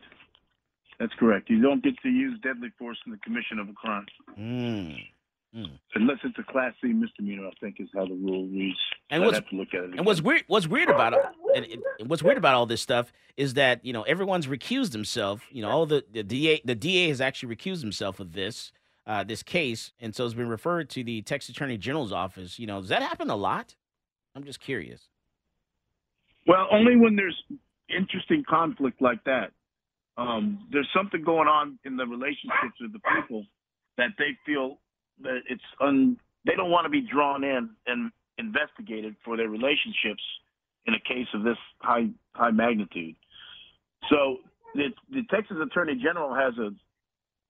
[0.98, 1.50] That's correct.
[1.50, 4.06] You don't get to use deadly force in the commission of a crime.
[4.38, 5.06] Mm.
[5.54, 5.70] Mm.
[5.94, 8.76] Unless it's a Class C misdemeanor, I think is how the rule reads.
[9.10, 9.90] And I'd what's- have to look at it.
[9.96, 11.20] And what's weird, what's weird about it,
[11.54, 11.64] and,
[12.00, 15.46] and what's weird about all this stuff is that you know everyone's recused himself.
[15.52, 18.72] You know, all the the DA, the DA has actually recused himself of this
[19.06, 22.58] uh, this case, and so it's been referred to the Texas Attorney General's office.
[22.58, 23.76] You know, does that happen a lot?
[24.34, 25.08] I'm just curious.
[26.48, 27.40] Well, only when there's
[27.88, 29.52] interesting conflict like that.
[30.16, 33.44] Um, there's something going on in the relationships of the people
[33.98, 34.78] that they feel
[35.22, 36.16] it's un.
[36.46, 40.22] They don't want to be drawn in and investigated for their relationships
[40.86, 43.16] in a case of this high high magnitude.
[44.10, 44.38] So
[44.74, 46.70] the, the Texas Attorney General has a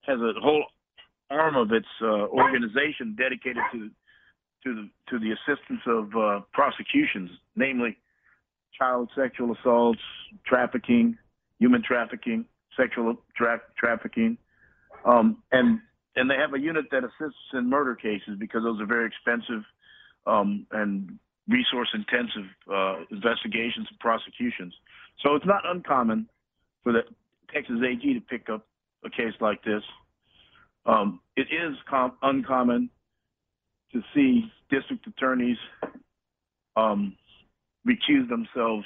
[0.02, 0.64] has a whole
[1.30, 3.90] arm of its uh, organization dedicated to
[4.64, 7.96] to the to the assistance of uh, prosecutions, namely
[8.78, 10.00] child sexual assaults,
[10.46, 11.16] trafficking,
[11.58, 12.44] human trafficking,
[12.76, 14.36] sexual tra- trafficking,
[15.04, 15.80] um, and
[16.16, 19.62] and they have a unit that assists in murder cases because those are very expensive
[20.26, 24.74] um, and resource intensive uh, investigations and prosecutions.
[25.22, 26.28] So it's not uncommon
[26.82, 27.00] for the
[27.52, 28.66] Texas AG to pick up
[29.04, 29.82] a case like this.
[30.86, 32.90] Um, it is com- uncommon
[33.92, 35.56] to see district attorneys
[36.76, 37.16] um,
[37.86, 38.84] recuse themselves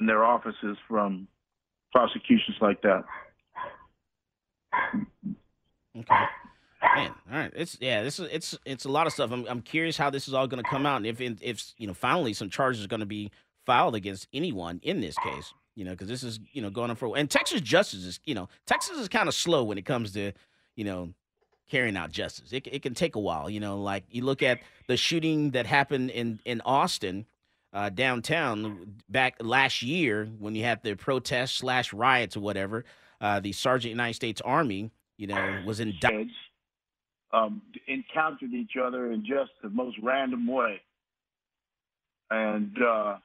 [0.00, 1.28] in their offices from
[1.92, 3.04] prosecutions like that.
[5.98, 6.24] Okay.
[6.96, 7.52] Man, all right.
[7.54, 8.02] It's yeah.
[8.02, 9.30] This is it's it's a lot of stuff.
[9.30, 11.86] I'm I'm curious how this is all going to come out, and if if you
[11.86, 13.30] know finally some charges are going to be
[13.64, 15.52] filed against anyone in this case.
[15.74, 18.34] You know, because this is you know going on for and Texas justice is you
[18.34, 20.32] know Texas is kind of slow when it comes to
[20.76, 21.14] you know
[21.70, 22.52] carrying out justice.
[22.52, 23.48] It it can take a while.
[23.48, 27.26] You know, like you look at the shooting that happened in in Austin.
[27.74, 32.84] Uh, downtown back last year when you had the protests slash riots or whatever,
[33.22, 36.28] uh, the Sergeant United States Army, you know, was indicted.
[37.32, 40.80] um, encountered each other in just the most random way.
[42.30, 43.16] And, uh,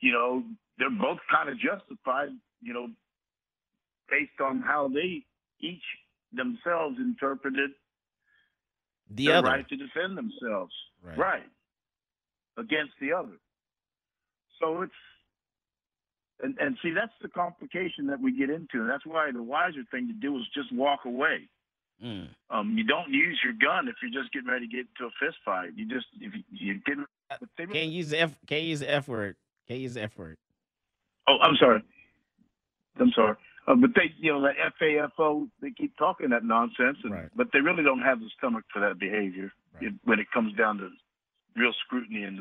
[0.00, 0.42] you know,
[0.78, 2.28] they're both kind of justified,
[2.62, 2.88] you know,
[4.10, 5.24] based on how they
[5.60, 5.82] each
[6.32, 7.70] themselves interpreted
[9.10, 9.48] The their other.
[9.48, 10.72] right to defend themselves.
[11.02, 11.44] Right.
[12.56, 13.36] Against the other.
[14.60, 14.92] So it's,
[16.42, 18.80] and, and see, that's the complication that we get into.
[18.80, 21.48] And that's why the wiser thing to do is just walk away.
[22.04, 22.28] Mm.
[22.50, 25.10] Um, you don't use your gun if you're just getting ready to get into a
[25.18, 25.70] fist fight.
[25.74, 26.96] You just if you, you get.
[27.56, 28.38] They, Can't use the F.
[28.46, 29.36] Can't use the F word.
[29.66, 30.36] Can't use the F word.
[31.26, 31.82] oh, I'm sorry.
[33.00, 33.36] I'm sorry.
[33.66, 37.60] Uh, but they, you know, the FAFO, they keep talking that nonsense, and, but they
[37.60, 40.88] really don't have the stomach for that behavior it, when it comes down to
[41.54, 42.38] real scrutiny and,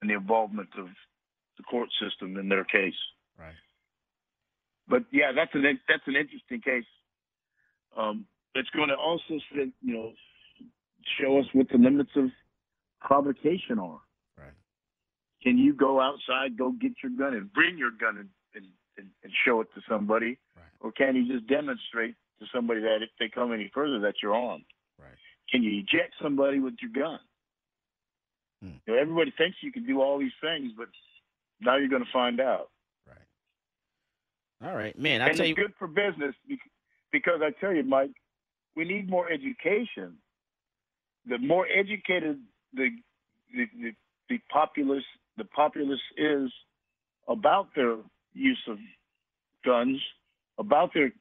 [0.00, 0.88] and the involvement of
[1.56, 2.94] the court system in their case.
[3.38, 3.54] Right.
[4.88, 6.88] But yeah, that's an that's an interesting case.
[7.96, 10.12] Um, it's going to also, you know,
[11.20, 12.26] show us what the limits of
[13.00, 14.00] provocation are.
[14.38, 14.56] Right.
[15.42, 18.28] Can you go outside, go get your gun, and bring your gun and
[18.98, 20.38] and, and, show it to somebody,
[20.80, 24.34] or can you just demonstrate to somebody that if they come any further that you're
[24.34, 24.64] armed?
[24.98, 25.16] Right.
[25.50, 27.18] Can you eject somebody with your gun?
[28.62, 28.76] Hmm.
[28.86, 30.88] You know, everybody thinks you can do all these things, but
[31.62, 32.70] now you're going to find out.
[33.06, 34.68] Right.
[34.68, 35.20] All right, man.
[35.22, 36.34] I and tell it's you, good for business
[37.12, 38.10] because I tell you, Mike,
[38.76, 40.16] we need more education.
[41.28, 42.40] The more educated
[42.74, 42.88] the
[43.54, 43.92] the, the,
[44.28, 45.04] the populace
[45.36, 46.50] the populace is
[47.28, 47.96] about their
[48.34, 48.78] use of
[49.64, 49.98] guns,
[50.58, 51.12] about their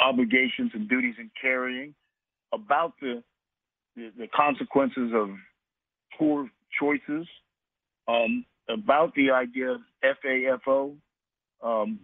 [0.00, 1.94] obligations and duties in carrying,
[2.52, 3.22] about the
[3.96, 5.30] the, the consequences of
[6.18, 6.48] poor
[6.80, 7.26] choices,
[8.08, 10.94] um, about the idea of FAFO,
[11.62, 12.00] um,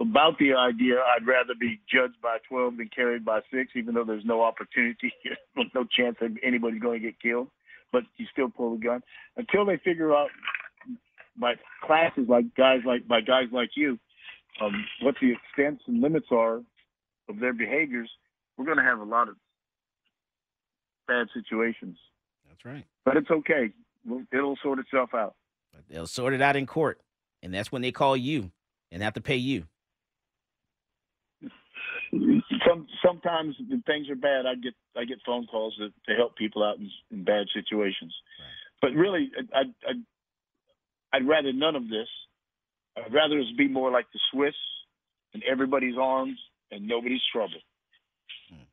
[0.00, 4.04] about the idea I'd rather be judged by 12 than carried by six, even though
[4.04, 5.12] there's no opportunity,
[5.74, 7.48] no chance that anybody's going to get killed,
[7.92, 9.02] but you still pull the gun.
[9.36, 10.30] Until they figure out
[11.38, 13.98] by classes like guys like by guys like you,
[14.60, 16.56] um, what the extents and limits are
[17.28, 18.10] of their behaviors,
[18.56, 19.36] we're going to have a lot of
[21.06, 21.96] bad situations.
[22.48, 22.84] That's right.
[23.04, 23.70] But it's okay.
[24.32, 25.34] It'll sort itself out.
[25.88, 27.00] They'll sort it out in court,
[27.42, 28.50] and that's when they call you
[28.90, 29.64] and have to pay you.
[32.12, 36.36] Some sometimes when things are bad, I get I get phone calls to, to help
[36.36, 38.14] people out in, in bad situations.
[38.82, 39.92] But really, I, I
[41.12, 42.08] I'd rather none of this.
[42.96, 44.54] I'd rather us be more like the Swiss,
[45.34, 46.36] and everybody's armed
[46.72, 47.60] and nobody's trouble.
[48.48, 48.64] Hmm.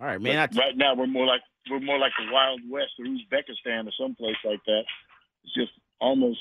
[0.00, 0.36] All right, man.
[0.36, 3.92] I right now, we're more like we're more like the Wild West or Uzbekistan or
[3.98, 4.82] someplace like that.
[5.44, 6.38] It's just almost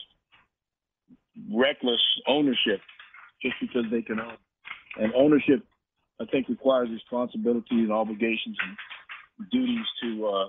[1.54, 2.82] reckless ownership
[3.42, 4.38] just because they can own.
[4.98, 5.64] And ownership,
[6.20, 10.46] I think, requires responsibility and obligations and duties to uh,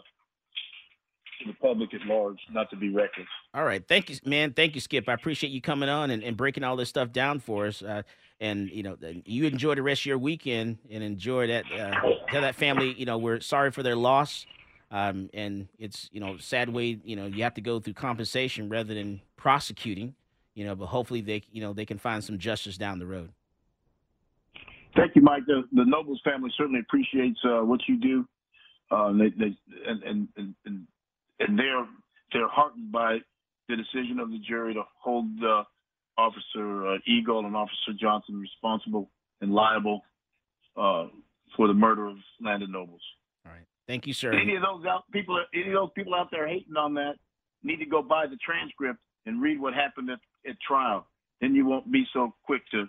[1.46, 3.26] the public at large, not to be reckless.
[3.54, 4.52] All right, thank you, man.
[4.52, 5.08] Thank you, Skip.
[5.08, 7.82] I appreciate you coming on and, and breaking all this stuff down for us.
[7.82, 8.02] Uh,
[8.40, 11.64] and you know, you enjoy the rest of your weekend and enjoy that.
[11.70, 11.94] Uh,
[12.30, 14.46] tell that family, you know, we're sorry for their loss.
[14.92, 18.68] Um, and it's you know sad way you know you have to go through compensation
[18.68, 20.14] rather than prosecuting
[20.54, 23.30] you know but hopefully they you know they can find some justice down the road.
[24.96, 25.44] Thank you mike.
[25.46, 28.28] The, the nobles family certainly appreciates uh, what you do.
[28.90, 30.86] Uh, they, they, and, and, and,
[31.38, 31.86] and they're
[32.32, 33.18] they're heartened by
[33.68, 35.62] the decision of the jury to hold uh,
[36.18, 39.08] officer eagle and officer johnson responsible
[39.40, 40.02] and liable
[40.76, 41.06] uh,
[41.56, 43.00] for the murder of landon nobles
[43.86, 44.32] Thank you, sir.
[44.32, 47.14] Any of those out, people, any of those people out there hating on that,
[47.62, 51.06] need to go buy the transcript and read what happened at, at trial.
[51.40, 52.86] Then you won't be so quick to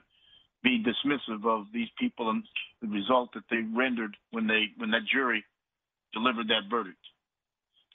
[0.63, 2.43] be dismissive of these people and
[2.81, 5.43] the result that they rendered when they when that jury
[6.13, 6.97] delivered that verdict.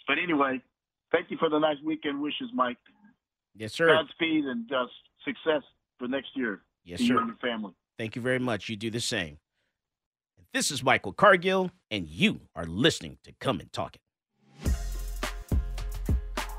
[0.08, 0.60] But anyway,
[1.12, 2.78] thank you for the nice weekend wishes, Mike.
[3.54, 3.86] Yes, sir.
[3.86, 4.86] Godspeed and uh,
[5.24, 5.62] success
[5.98, 6.62] for next year.
[6.84, 7.04] Yes, sir.
[7.04, 7.72] You and your family.
[7.98, 8.68] Thank you very much.
[8.68, 9.38] You do the same.
[10.52, 14.72] This is Michael Cargill, and you are listening to Come and Talk It.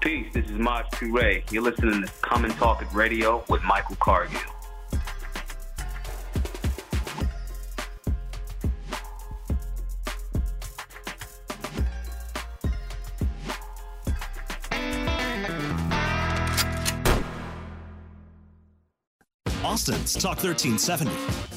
[0.01, 0.31] Peace.
[0.33, 1.49] This is Maj Toure.
[1.51, 4.39] You're listening to Come and Talk It Radio with Michael Cargill.
[19.63, 21.56] Austin's Talk 1370.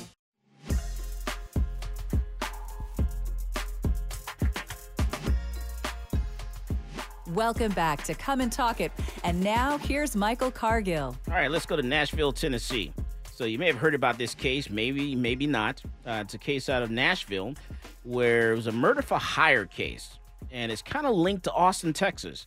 [7.40, 8.92] Welcome back to Come and Talk It.
[9.24, 11.16] And now here's Michael Cargill.
[11.26, 12.92] All right, let's go to Nashville, Tennessee.
[13.32, 15.80] So you may have heard about this case, maybe, maybe not.
[16.06, 17.54] Uh, it's a case out of Nashville
[18.02, 20.18] where it was a murder for hire case,
[20.50, 22.46] and it's kind of linked to Austin, Texas,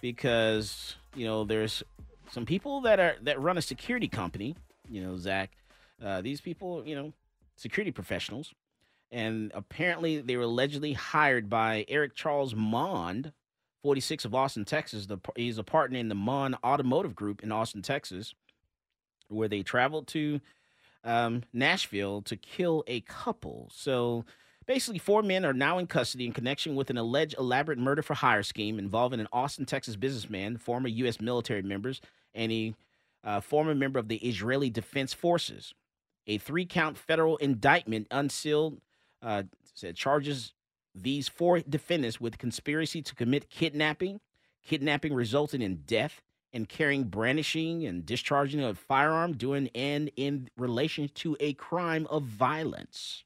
[0.00, 1.82] because you know there's
[2.30, 4.56] some people that are that run a security company.
[4.88, 5.50] You know, Zach,
[6.02, 7.12] uh, these people, you know,
[7.56, 8.54] security professionals,
[9.12, 13.34] and apparently they were allegedly hired by Eric Charles Maund,
[13.82, 15.06] 46 of Austin, Texas.
[15.06, 18.34] The, he's a partner in the Maund Automotive Group in Austin, Texas,
[19.28, 20.40] where they traveled to
[21.04, 23.70] um, Nashville to kill a couple.
[23.72, 24.24] So
[24.66, 28.14] basically, four men are now in custody in connection with an alleged elaborate murder for
[28.14, 31.20] hire scheme involving an Austin, Texas businessman, former U.S.
[31.20, 32.00] military members,
[32.34, 32.74] and a
[33.24, 35.74] uh, former member of the Israeli Defense Forces.
[36.26, 38.80] A three count federal indictment unsealed
[39.22, 40.52] uh, said charges
[40.94, 44.20] these four defendants with conspiracy to commit kidnapping,
[44.64, 46.22] kidnapping resulting in death,
[46.52, 52.24] and carrying, brandishing, and discharging of firearm doing and in relation to a crime of
[52.24, 53.22] violence.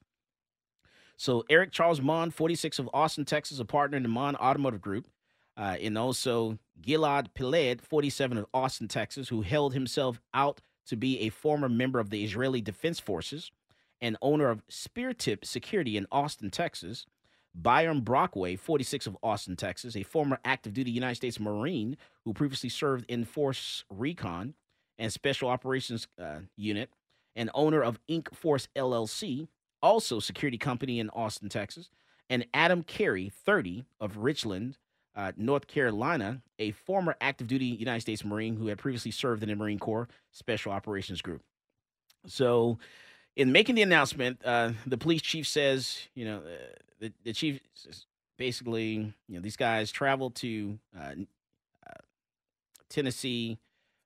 [1.17, 5.07] So Eric Charles Maund, 46 of Austin, Texas, a partner in the Maund Automotive Group,
[5.57, 11.21] uh, and also Gilad Peled, 47 of Austin, Texas, who held himself out to be
[11.21, 13.51] a former member of the Israeli Defense Forces
[14.01, 17.05] and owner of Spear Tip Security in Austin, Texas.
[17.55, 22.69] Byron Brockway, 46 of Austin, Texas, a former active duty United States Marine who previously
[22.69, 24.53] served in Force Recon
[24.97, 26.89] and Special Operations uh, Unit,
[27.35, 28.33] and owner of Inc.
[28.33, 29.47] Force LLC,
[29.81, 31.89] also security company in Austin, Texas,
[32.29, 34.77] and Adam Carey, 30 of Richland,
[35.15, 39.49] uh, North Carolina, a former active duty United States Marine who had previously served in
[39.49, 41.41] the Marine Corps Special Operations Group.
[42.25, 42.79] So,
[43.35, 47.59] in making the announcement, uh, the police chief says, you know, uh, the, the chief
[48.37, 51.13] basically, you know, these guys traveled to uh,
[51.87, 52.01] uh,
[52.89, 53.57] Tennessee,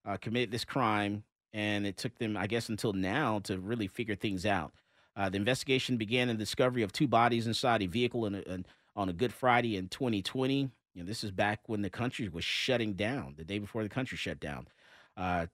[0.06, 1.24] uh, committed this crime,
[1.54, 4.74] and it took them, I guess, until now to really figure things out.
[5.16, 8.40] Uh, the investigation began in the discovery of two bodies inside a vehicle in a,
[8.42, 8.66] in,
[8.96, 10.70] on a Good Friday in 2020.
[10.94, 13.90] You know, this is back when the country was shutting down, the day before the
[13.90, 14.68] country shut down.
[15.18, 15.48] Uh,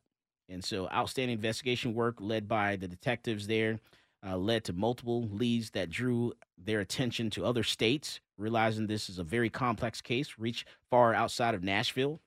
[0.47, 3.79] and so, outstanding investigation work led by the detectives there
[4.25, 9.19] uh, led to multiple leads that drew their attention to other states, realizing this is
[9.19, 12.19] a very complex case, reach far outside of Nashville.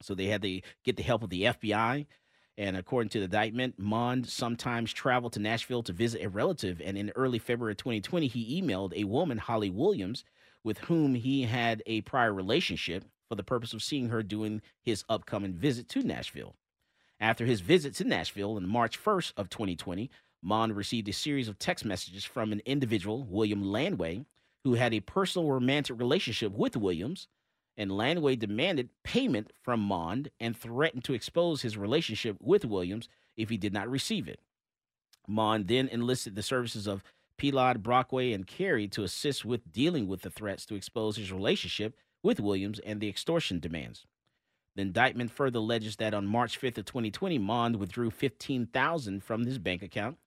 [0.00, 2.06] So they had to get the help of the FBI.
[2.58, 6.82] And according to the indictment, Maund sometimes traveled to Nashville to visit a relative.
[6.84, 10.24] And in early February 2020, he emailed a woman, Holly Williams,
[10.64, 15.04] with whom he had a prior relationship for the purpose of seeing her during his
[15.08, 16.56] upcoming visit to Nashville.
[17.18, 20.10] After his visit to Nashville on March 1st of 2020,
[20.42, 24.26] Maund received a series of text messages from an individual, William Landway,
[24.64, 27.28] who had a personal romantic relationship with Williams,
[27.76, 33.48] and Landway demanded payment from Maund and threatened to expose his relationship with Williams if
[33.48, 34.40] he did not receive it.
[35.26, 37.04] Maund then enlisted the services of
[37.38, 41.96] Peled, Brockway, and Carey to assist with dealing with the threats to expose his relationship
[42.22, 44.06] with Williams and the extortion demands.
[44.74, 49.58] The indictment further alleges that on March 5th of 2020, Maund withdrew 15,000 from his
[49.58, 50.18] bank account.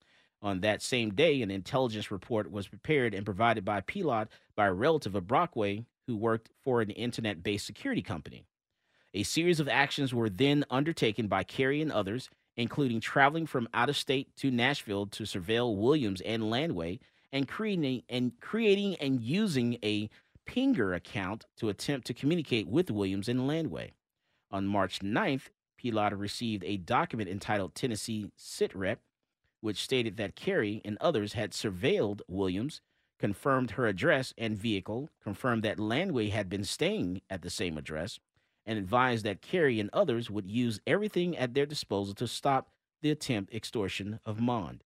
[0.45, 4.73] On that same day, an intelligence report was prepared and provided by Peled by a
[4.73, 8.45] relative of Brockway who worked for an internet-based security company.
[9.15, 13.89] A series of actions were then undertaken by Carey and others, including traveling from out
[13.89, 16.99] of state to Nashville to surveil Williams and Landway,
[17.31, 20.11] and creating and creating and using a
[20.47, 23.93] Pinger account to attempt to communicate with Williams and Landway.
[24.51, 25.49] On March 9th,
[25.83, 28.97] Pilata received a document entitled Tennessee Sitrep,
[29.65, 32.81] which stated that Carey and others had surveilled Williams,
[33.17, 38.19] confirmed her address and vehicle, confirmed that Landway had been staying at the same address,
[38.63, 42.69] and advised that Carey and others would use everything at their disposal to stop
[43.01, 44.83] the attempt extortion of Maund.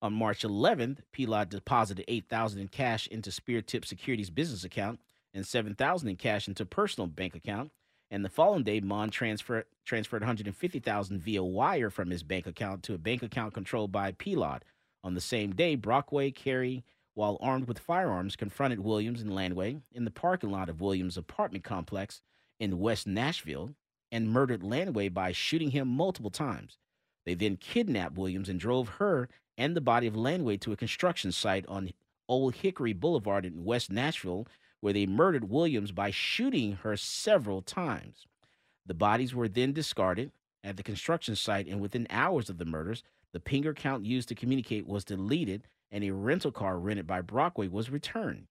[0.00, 5.00] On March 11th, Peled deposited 8000 in cash into Spear Tip Securities business account
[5.34, 7.72] and 7000 in cash into personal bank account.
[8.10, 12.94] And the following day, Maund transferred transferred 150,000 via wire from his bank account to
[12.94, 14.62] a bank account controlled by Peled.
[15.04, 16.84] On the same day, Brockway, Carey,
[17.14, 21.64] while armed with firearms, confronted Williams and Landway in the parking lot of Williams' apartment
[21.64, 22.20] complex
[22.58, 23.70] in West Nashville
[24.12, 26.78] and murdered Landway by shooting him multiple times.
[27.24, 29.28] They then kidnapped Williams and drove her
[29.58, 31.90] and the body of Landway to a construction site on
[32.28, 34.46] Old Hickory Boulevard in West Nashville,
[34.80, 38.26] where they murdered Williams by shooting her several times.
[38.84, 43.02] The bodies were then discarded at the construction site, and within hours of the murders,
[43.32, 47.68] the Pinger count used to communicate was deleted, and a rental car rented by Brockway
[47.68, 48.46] was returned.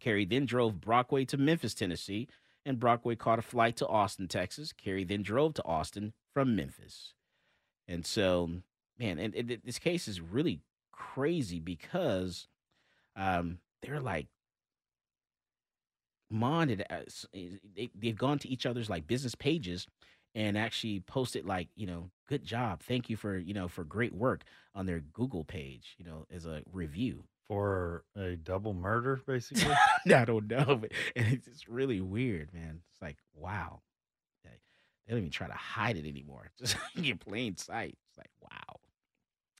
[0.00, 2.28] Carey then drove Brockway to Memphis, Tennessee,
[2.64, 4.72] and Brockway caught a flight to Austin, Texas.
[4.72, 7.14] Carey then drove to Austin from Memphis.
[7.88, 8.50] And so,
[8.98, 10.60] man, and, and this case is really
[10.92, 12.48] crazy because
[13.14, 14.26] um, they're like,
[16.30, 17.00] Maund had, uh,
[17.32, 19.86] they, they've gone to each other's like business pages
[20.34, 22.82] and actually posted like, you know, good job.
[22.82, 26.46] Thank you for, you know, for great work on their Google page, you know, as
[26.46, 27.24] a review.
[27.48, 29.72] For a double murder, basically?
[30.12, 32.80] I don't know, but it's just really weird, man.
[32.92, 33.82] It's like, wow.
[35.06, 36.50] They don't even try to hide it anymore.
[36.58, 37.96] Just in plain sight.
[38.08, 38.80] It's like, wow.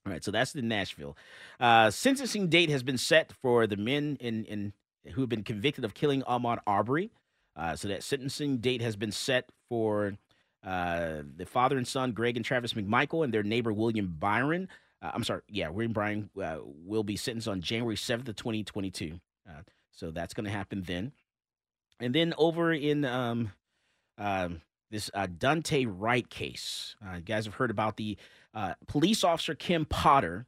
[0.04, 1.16] All right, so that's the Nashville.
[1.58, 4.72] Uh, sentencing date has been set for the men in, in
[5.12, 7.10] who have been convicted of killing Ahmaud Arbery.
[7.56, 10.16] Uh, so that sentencing date has been set for
[10.64, 14.68] uh, the father and son, Greg and Travis McMichael, and their neighbor, William Byron.
[15.00, 19.18] Uh, I'm sorry, yeah, William Byron uh, will be sentenced on January 7th of 2022.
[19.48, 21.12] Uh, so that's going to happen then.
[21.98, 23.52] And then over in um,
[24.18, 26.94] um, this uh, Daunte Wright case.
[27.14, 28.18] You guys have heard about the
[28.86, 30.46] police officer Kim Potter,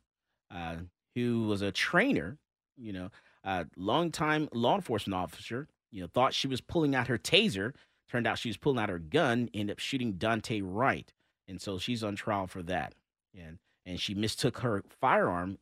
[1.14, 2.36] who was a trainer,
[2.76, 3.10] you know,
[3.44, 5.68] uh, longtime law enforcement officer.
[5.90, 7.72] You know, thought she was pulling out her taser.
[8.10, 9.48] Turned out she was pulling out her gun.
[9.54, 11.12] Ended up shooting Daunte Wright,
[11.46, 12.94] and so she's on trial for that.
[13.38, 15.58] And and she mistook her firearm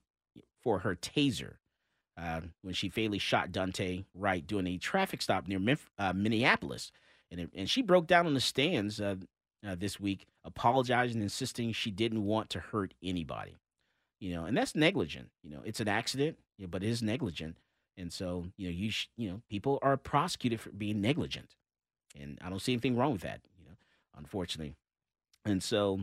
[0.63, 1.55] for her taser.
[2.19, 6.91] Uh, when she fatally shot Daunte Wright during a traffic stop near uh, Minneapolis
[7.31, 9.17] and it, and she broke down on the stands uh,
[9.67, 13.57] uh, this week, apologizing, insisting she didn't want to hurt anybody.
[14.21, 15.29] You know, and that's negligent.
[15.43, 16.39] You know, it's an accident,
[16.69, 17.57] but it is negligent,
[17.97, 21.55] and so you know, you sh- you know, people are prosecuted for being negligent,
[22.19, 23.41] and I don't see anything wrong with that.
[23.59, 23.77] You know,
[24.17, 24.75] unfortunately,
[25.45, 26.01] and so.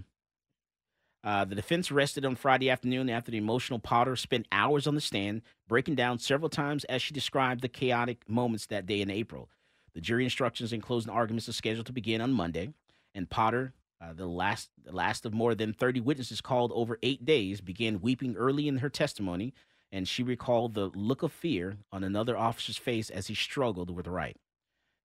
[1.26, 5.00] Uh, the defense rested on Friday afternoon after the emotional Potter spent hours on the
[5.00, 9.48] stand, breaking down several times as she described the chaotic moments that day in April.
[9.94, 12.74] The jury instructions and closing arguments are scheduled to begin on Monday,
[13.16, 17.24] and Potter, uh, the last the last of more than 30 witnesses called over eight
[17.24, 19.54] days, began weeping early in her testimony,
[19.94, 24.08] and she recalled the look of fear on another officer's face as he struggled with
[24.08, 24.36] Wright.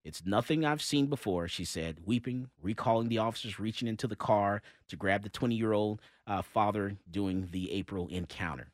[0.02, 4.62] It's nothing I've seen before, she said, weeping, recalling the officers reaching into the car
[4.88, 8.72] to grab the 20 year old uh, father doing the April encounter.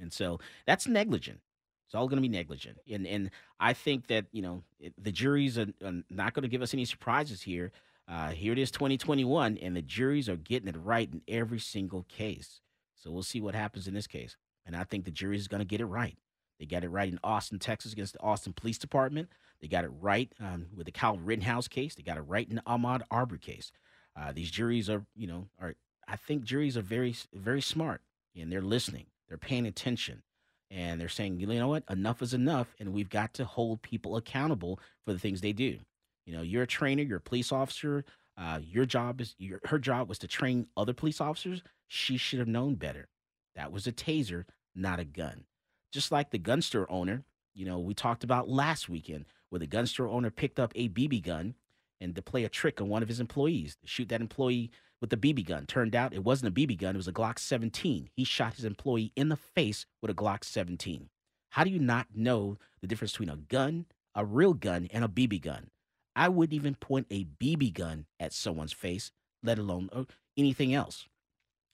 [0.00, 1.40] And so that's negligent.
[1.84, 4.62] It's all going to be negligent, and and I think that you know
[4.96, 7.72] the juries are, are not going to give us any surprises here.
[8.06, 12.04] Uh, here it is, 2021, and the juries are getting it right in every single
[12.04, 12.60] case.
[12.94, 14.36] So we'll see what happens in this case,
[14.70, 16.16] and I think the jury is going to get it right.
[16.60, 19.28] They got it right in Austin, Texas, against the Austin Police Department.
[19.60, 21.96] They got it right um, with the Kyle Rittenhouse case.
[21.96, 23.72] They got it right in the Ahmaud Arbery case.
[24.14, 25.74] Uh, these juries are, you know, are
[26.06, 28.02] I think juries are very, very smart,
[28.36, 29.06] and they're listening.
[29.28, 30.22] They're paying attention
[30.70, 34.16] and they're saying, you know what, enough is enough, and we've got to hold people
[34.16, 35.78] accountable for the things they do.
[36.26, 38.04] You know, you're a trainer, you're a police officer,
[38.36, 41.62] Uh, your job is your, her job was to train other police officers.
[41.88, 43.08] She should have known better.
[43.54, 44.44] That was a taser,
[44.74, 45.44] not a gun.
[45.92, 47.24] Just like the gun store owner,
[47.54, 50.88] you know, we talked about last weekend where the gun store owner picked up a
[50.88, 51.54] BB gun
[52.00, 54.70] and to play a trick on one of his employees, to shoot that employee
[55.00, 55.66] with a BB gun.
[55.66, 58.08] Turned out it wasn't a BB gun, it was a Glock 17.
[58.14, 61.08] He shot his employee in the face with a Glock 17.
[61.50, 65.08] How do you not know the difference between a gun, a real gun, and a
[65.08, 65.70] BB gun?
[66.14, 69.10] I wouldn't even point a BB gun at someone's face,
[69.42, 70.04] let alone uh,
[70.36, 71.06] anything else.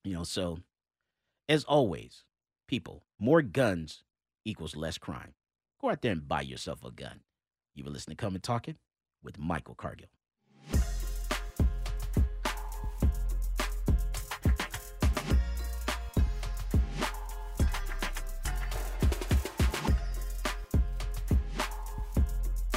[0.04, 0.58] You know, so
[1.48, 2.24] as always,
[2.66, 4.02] people, more guns
[4.44, 5.34] equals less crime.
[5.80, 7.20] Go out there and buy yourself a gun.
[7.74, 8.76] You were listening to Come and Talk It
[9.22, 10.08] with Michael Cargill.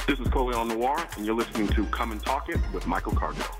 [0.06, 3.59] This is Colion Noir, and you're listening to Come and Talk It with Michael Cargill.